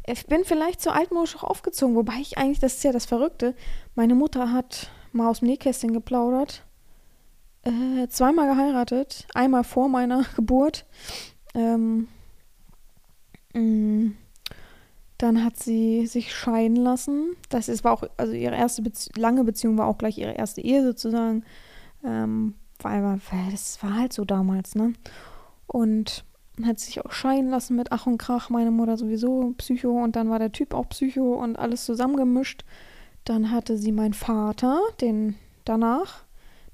[0.07, 3.55] ich bin vielleicht so altmodisch auch aufgezogen, wobei ich eigentlich, das ist ja das Verrückte,
[3.95, 6.65] meine Mutter hat mal aus dem Nähkästchen geplaudert,
[7.63, 10.85] äh, zweimal geheiratet, einmal vor meiner Geburt.
[11.55, 12.09] Ähm,
[13.55, 14.17] mh, mm,
[15.25, 17.35] dann hat sie sich scheiden lassen.
[17.49, 20.61] Das ist, war auch, also ihre erste Bezie lange Beziehung war auch gleich ihre erste
[20.61, 21.45] Ehe sozusagen.
[22.05, 23.19] Ähm, weil,
[23.51, 24.93] das war halt so damals, ne?
[25.67, 26.25] Und
[26.63, 30.29] hat sich auch scheiden lassen mit Ach und Krach, meine Mutter sowieso Psycho und dann
[30.29, 32.65] war der Typ auch Psycho und alles zusammengemischt.
[33.25, 36.25] Dann hatte sie meinen Vater, den danach,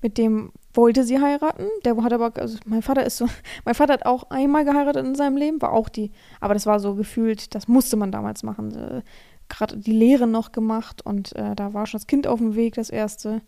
[0.03, 1.67] mit dem wollte sie heiraten.
[1.85, 3.27] Der hat aber, also mein Vater ist so,
[3.65, 6.81] mein Vater hat auch einmal geheiratet in seinem Leben, war auch die, aber das war
[6.81, 8.75] so gefühlt, das musste man damals machen.
[8.75, 9.03] Äh,
[9.49, 12.75] Gerade die Lehre noch gemacht und äh, da war schon das Kind auf dem Weg,
[12.77, 13.43] das erste.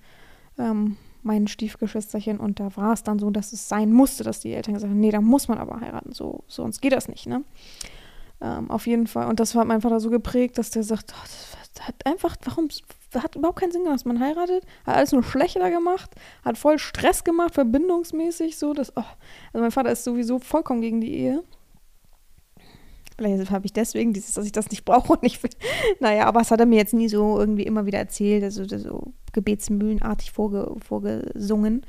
[0.59, 4.53] Ähm, mein Stiefgeschwisterchen und da war es dann so, dass es sein musste, dass die
[4.53, 7.45] Eltern gesagt haben, nee, da muss man aber heiraten, so, sonst geht das nicht, ne?
[8.41, 9.29] Ähm, auf jeden Fall.
[9.29, 12.69] Und das hat mein Vater so geprägt, dass der sagt, oh, das hat einfach, warum,
[13.15, 16.11] hat überhaupt keinen Sinn gemacht, man heiratet, hat alles nur schlechter gemacht,
[16.45, 19.05] hat voll Stress gemacht, verbindungsmäßig, so, dass, oh,
[19.53, 21.43] also mein Vater ist sowieso vollkommen gegen die Ehe.
[23.17, 25.51] Vielleicht habe ich deswegen dieses, dass ich das nicht brauche und nicht will.
[26.01, 29.13] Naja, aber es hat er mir jetzt nie so irgendwie immer wieder erzählt, also so
[29.33, 31.85] gebetsmühlenartig vorge, vorgesungen.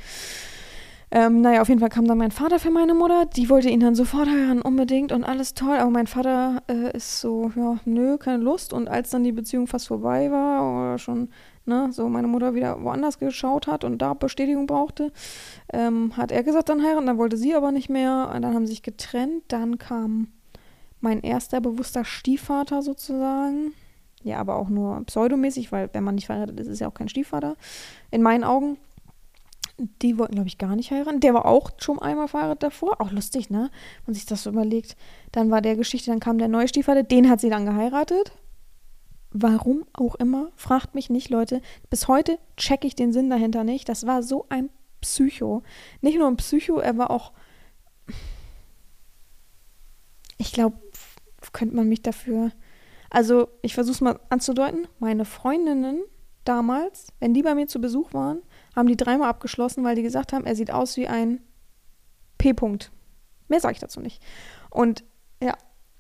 [1.16, 3.28] Ähm, naja, auf jeden Fall kam dann mein Vater für meine Mutter.
[3.28, 5.78] Die wollte ihn dann sofort heiraten, unbedingt und alles toll.
[5.78, 8.74] Aber mein Vater äh, ist so, ja, nö, keine Lust.
[8.74, 11.30] Und als dann die Beziehung fast vorbei war oder schon
[11.66, 15.11] ne, so meine Mutter wieder woanders geschaut hat und da Bestätigung brauchte,
[15.72, 18.66] ähm, hat er gesagt, dann heiraten, dann wollte sie aber nicht mehr, und dann haben
[18.66, 20.30] sie sich getrennt, dann kam
[20.99, 23.74] mein erster bewusster Stiefvater sozusagen,
[24.24, 27.09] ja, aber auch nur pseudomäßig, weil wenn man nicht verheiratet ist, ist ja auch kein
[27.09, 27.55] Stiefvater,
[28.09, 28.78] in meinen Augen.
[29.80, 31.19] Die wollten, glaube ich, gar nicht heiraten.
[31.19, 33.01] Der war auch schon einmal verheiratet davor.
[33.01, 33.69] Auch lustig, ne?
[33.71, 34.95] Wenn man sich das so überlegt.
[35.32, 38.32] Dann war der Geschichte, dann kam der neue Stiefvater, den hat sie dann geheiratet.
[39.32, 41.61] Warum auch immer, fragt mich nicht, Leute.
[41.89, 43.89] Bis heute checke ich den Sinn dahinter nicht.
[43.89, 44.69] Das war so ein
[45.01, 45.63] Psycho.
[46.01, 47.34] Nicht nur ein Psycho, er war auch.
[50.38, 50.78] Ich glaube,
[51.51, 52.51] könnte man mich dafür.
[53.09, 54.88] Also, ich versuche es mal anzudeuten.
[54.99, 56.03] Meine Freundinnen
[56.43, 58.41] damals, wenn die bei mir zu Besuch waren,
[58.76, 61.41] haben die dreimal abgeschlossen, weil die gesagt haben, er sieht aus wie ein
[62.38, 62.91] P-Punkt.
[63.47, 64.21] Mehr sage ich dazu nicht.
[64.69, 65.03] Und
[65.41, 65.53] ja,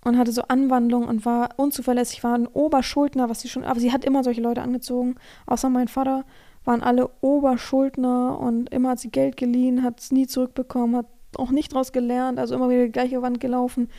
[0.03, 3.91] und hatte so Anwandlungen und war unzuverlässig, war ein Oberschuldner, was sie schon, aber sie
[3.91, 5.15] hat immer solche Leute angezogen,
[5.45, 6.25] außer mein Vater,
[6.65, 11.07] waren alle Oberschuldner und immer hat sie Geld geliehen, hat es nie zurückbekommen, hat
[11.37, 13.89] auch nicht daraus gelernt, also immer wieder die gleiche Wand gelaufen.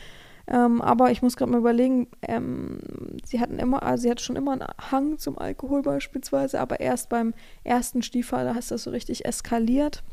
[0.47, 2.79] Ähm, aber ich muss gerade mal überlegen, ähm,
[3.23, 7.09] sie hatten immer, also sie hat schon immer einen Hang zum Alkohol beispielsweise, aber erst
[7.09, 7.33] beim
[7.63, 10.03] ersten Stiefvater ist das so richtig eskaliert.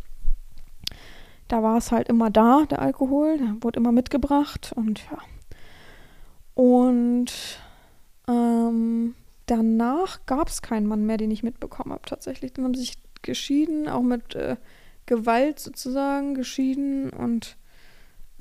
[1.48, 5.18] Da war es halt immer da, der Alkohol, der wurde immer mitgebracht und ja,
[6.54, 7.32] und
[8.28, 9.14] ähm,
[9.46, 12.52] danach gab es keinen Mann mehr, den ich mitbekommen habe tatsächlich.
[12.52, 14.56] Dann haben sie sich geschieden, auch mit äh,
[15.06, 17.10] Gewalt sozusagen geschieden.
[17.10, 17.56] Und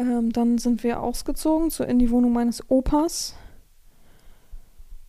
[0.01, 3.35] ähm, dann sind wir ausgezogen zu, in die Wohnung meines Opas.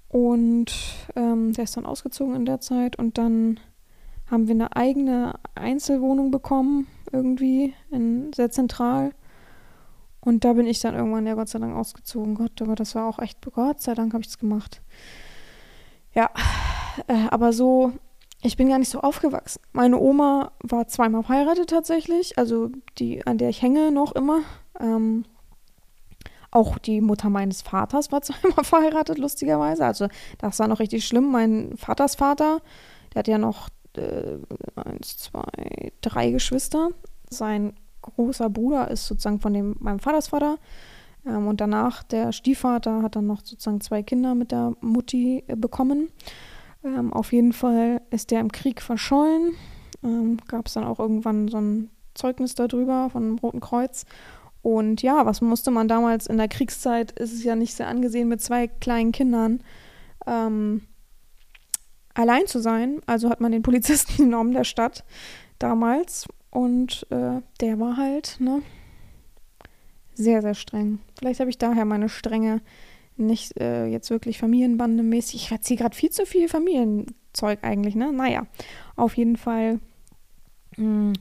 [0.09, 0.73] Und
[1.17, 2.97] ähm, der ist dann ausgezogen in der Zeit.
[2.97, 3.59] Und dann
[4.31, 9.13] haben wir eine eigene Einzelwohnung bekommen, irgendwie in, sehr zentral.
[10.21, 12.35] Und da bin ich dann irgendwann, ja Gott sei Dank, ausgezogen.
[12.35, 14.83] Gott, aber das war auch echt, Gott sei Dank habe ich es gemacht.
[16.15, 16.31] Ja,
[17.09, 17.93] äh, aber so,
[18.43, 19.63] ich bin gar nicht so aufgewachsen.
[19.73, 24.41] Meine Oma war zweimal verheiratet tatsächlich, also die, an der ich hänge noch immer.
[24.81, 25.25] Ähm,
[26.51, 29.85] auch die Mutter meines Vaters war zweimal verheiratet, lustigerweise.
[29.85, 30.09] Also
[30.39, 31.31] das war noch richtig schlimm.
[31.31, 32.61] Mein Vaters Vater,
[33.15, 34.39] der hat ja noch äh,
[34.77, 36.91] eins, zwei, drei Geschwister.
[37.31, 40.59] Sein großer Bruder ist sozusagen von dem, meinem Vaters Vater.
[41.27, 45.57] Ähm, und danach der Stiefvater hat dann noch sozusagen zwei Kinder mit der Mutti äh,
[45.57, 46.11] bekommen.
[46.85, 49.55] Ähm, auf jeden Fall ist der im Krieg verschollen.
[50.03, 54.05] Ähm, Gab es dann auch irgendwann so ein Zeugnis darüber von Roten Kreuz.
[54.63, 57.11] Und ja, was musste man damals in der Kriegszeit?
[57.13, 59.63] Ist es ja nicht sehr angesehen, mit zwei kleinen Kindern
[60.27, 60.83] ähm,
[62.15, 63.01] allein zu sein.
[63.07, 65.05] Also hat man den Polizisten genommen der Stadt
[65.59, 68.63] damals und äh, der war halt, ne,
[70.15, 70.99] sehr, sehr streng.
[71.19, 72.61] Vielleicht habe ich daher meine Strenge
[73.17, 75.45] nicht äh, jetzt wirklich familienbandemäßig.
[75.47, 78.13] Ich erzähle gerade viel zu viel Familienzeug eigentlich, ne?
[78.13, 78.47] Naja,
[78.97, 79.81] auf jeden Fall
[80.77, 81.13] mh, hm,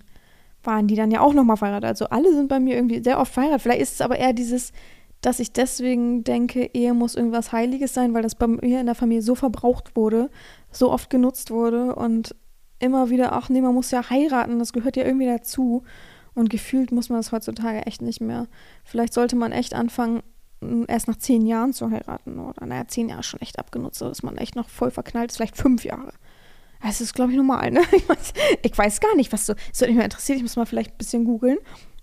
[0.64, 1.89] waren die dann ja auch nochmal verheiratet.
[1.89, 3.62] Also alle sind bei mir irgendwie sehr oft verheiratet.
[3.62, 4.72] Vielleicht ist es aber eher dieses,
[5.22, 8.95] dass ich deswegen denke, Ehe muss irgendwas Heiliges sein, weil das bei mir in der
[8.95, 10.30] Familie so verbraucht wurde,
[10.72, 12.36] so oft genutzt wurde und
[12.80, 15.84] immer wieder, ach nee, man muss ja heiraten, das gehört ja irgendwie dazu.
[16.34, 18.47] Und gefühlt muss man das heutzutage echt nicht mehr.
[18.84, 20.24] Vielleicht sollte man echt anfangen,
[20.88, 22.39] erst nach zehn Jahren zu heiraten.
[22.39, 25.57] Oder naja, zehn Jahre schon echt abgenutzt, dass man echt noch voll verknallt ist, vielleicht
[25.57, 26.14] fünf Jahre.
[26.82, 27.82] Das ist, glaube ich, normal, ne?
[27.91, 29.53] Ich weiß, ich weiß, gar nicht, was so.
[29.71, 31.57] Es würde mich mal interessiert, ich muss mal vielleicht ein bisschen googeln,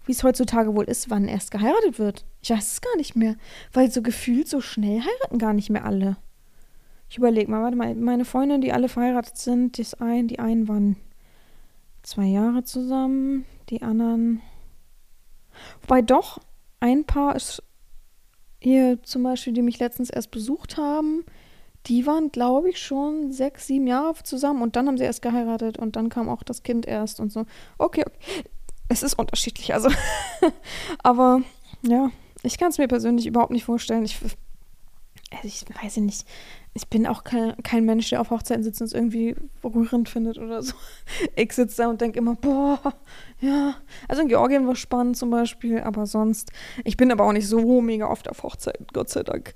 [0.07, 2.25] wie es heutzutage wohl ist, wann erst geheiratet wird.
[2.41, 3.37] Ich weiß es gar nicht mehr.
[3.73, 6.17] Weil so gefühlt so schnell heiraten gar nicht mehr alle.
[7.11, 10.69] Ich überlege mal, warte mal, meine Freundinnen, die alle verheiratet sind, das ein, die einen
[10.69, 10.97] waren
[12.03, 14.41] zwei Jahre zusammen, die anderen.
[15.83, 16.41] Wobei doch,
[16.81, 17.63] ein Paar ist
[18.61, 21.25] hier zum Beispiel, die mich letztens erst besucht haben,
[21.87, 25.79] die waren, glaube ich, schon sechs, sieben Jahre zusammen und dann haben sie erst geheiratet
[25.79, 27.47] und dann kam auch das Kind erst und so.
[27.79, 28.45] Okay, okay.
[28.89, 29.89] es ist unterschiedlich, also.
[31.03, 31.43] Aber
[31.83, 32.11] ja,
[32.43, 34.05] ich kann es mir persönlich überhaupt nicht vorstellen.
[34.05, 34.19] Ich,
[35.31, 36.25] also ich weiß nicht
[36.79, 40.39] ich bin auch kein, kein Mensch, der auf Hochzeiten sitzt und es irgendwie rührend findet
[40.39, 40.75] oder so.
[41.37, 42.81] Ich sitze da und denke immer, boah,
[43.41, 43.75] ja.
[44.07, 46.53] Also in Georgien war spannend zum Beispiel, aber sonst.
[46.85, 49.55] Ich bin aber auch nicht so mega oft auf Hochzeiten, Gott sei Dank.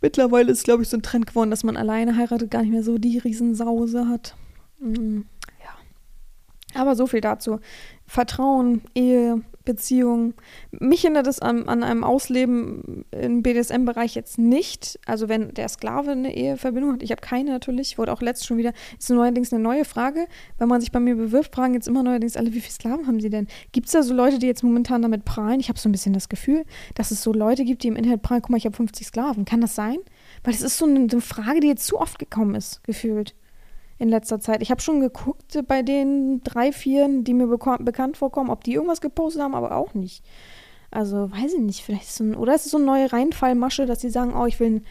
[0.00, 2.82] Mittlerweile ist, glaube ich, so ein Trend geworden, dass man alleine heiratet, gar nicht mehr
[2.82, 4.36] so die Riesensause hat.
[4.78, 5.26] Mhm.
[5.62, 6.80] Ja.
[6.80, 7.60] Aber so viel dazu.
[8.06, 10.32] Vertrauen, Ehe, Beziehung.
[10.70, 14.98] Mich hindert es an, an einem Ausleben im BDSM-Bereich jetzt nicht.
[15.04, 18.56] Also wenn der Sklave eine Eheverbindung hat, ich habe keine natürlich, wurde auch letztens schon
[18.56, 20.26] wieder, ist neuerdings eine neue Frage.
[20.56, 23.20] Wenn man sich bei mir bewirbt, fragen jetzt immer neuerdings alle, wie viele Sklaven haben
[23.20, 23.46] sie denn?
[23.72, 25.60] Gibt es da so Leute, die jetzt momentan damit prahlen?
[25.60, 26.64] Ich habe so ein bisschen das Gefühl,
[26.94, 29.44] dass es so Leute gibt, die im Internet prahlen, guck mal, ich habe 50 Sklaven.
[29.44, 29.98] Kann das sein?
[30.44, 33.34] Weil das ist so eine, eine Frage, die jetzt zu oft gekommen ist, gefühlt.
[33.98, 34.62] In letzter Zeit.
[34.62, 39.00] Ich habe schon geguckt bei den drei, vier, die mir bekannt vorkommen, ob die irgendwas
[39.00, 40.22] gepostet haben, aber auch nicht.
[40.90, 43.86] Also, weiß ich nicht, vielleicht ist so ein, oder ist es so eine neue Reinfallmasche,
[43.86, 44.86] dass sie sagen, oh, ich will ein,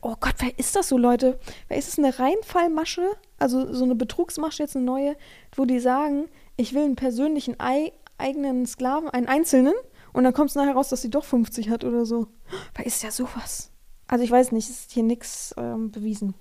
[0.00, 1.38] oh Gott, wer ist das so, Leute?
[1.68, 3.02] Wer ist es eine Reinfallmasche?
[3.38, 5.16] Also so eine Betrugsmasche, jetzt eine neue,
[5.54, 6.26] wo die sagen,
[6.56, 9.74] ich will einen persönlichen Ei, eigenen Sklaven, einen einzelnen,
[10.14, 12.28] und dann kommt es nachher raus, dass sie doch 50 hat oder so.
[12.76, 13.72] Wer ist ja sowas?
[14.06, 16.34] Also ich weiß nicht, es ist hier nichts ähm, bewiesen.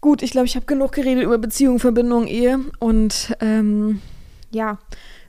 [0.00, 4.00] Gut, ich glaube, ich habe genug geredet über Beziehungen, Verbindungen, Ehe und ähm,
[4.50, 4.78] ja,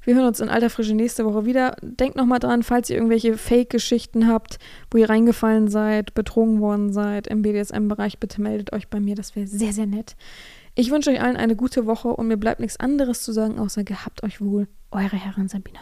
[0.04, 1.76] wir hören uns in alter Frische nächste Woche wieder.
[1.82, 4.58] Denkt nochmal dran, falls ihr irgendwelche Fake-Geschichten habt,
[4.90, 9.16] wo ihr reingefallen seid, betrogen worden seid im BDSM-Bereich, bitte meldet euch bei mir.
[9.16, 10.16] Das wäre sehr, sehr nett.
[10.76, 13.84] Ich wünsche euch allen eine gute Woche und mir bleibt nichts anderes zu sagen, außer
[13.84, 14.70] gehabt euch wohl.
[14.92, 15.80] Eure Herrin Sabina.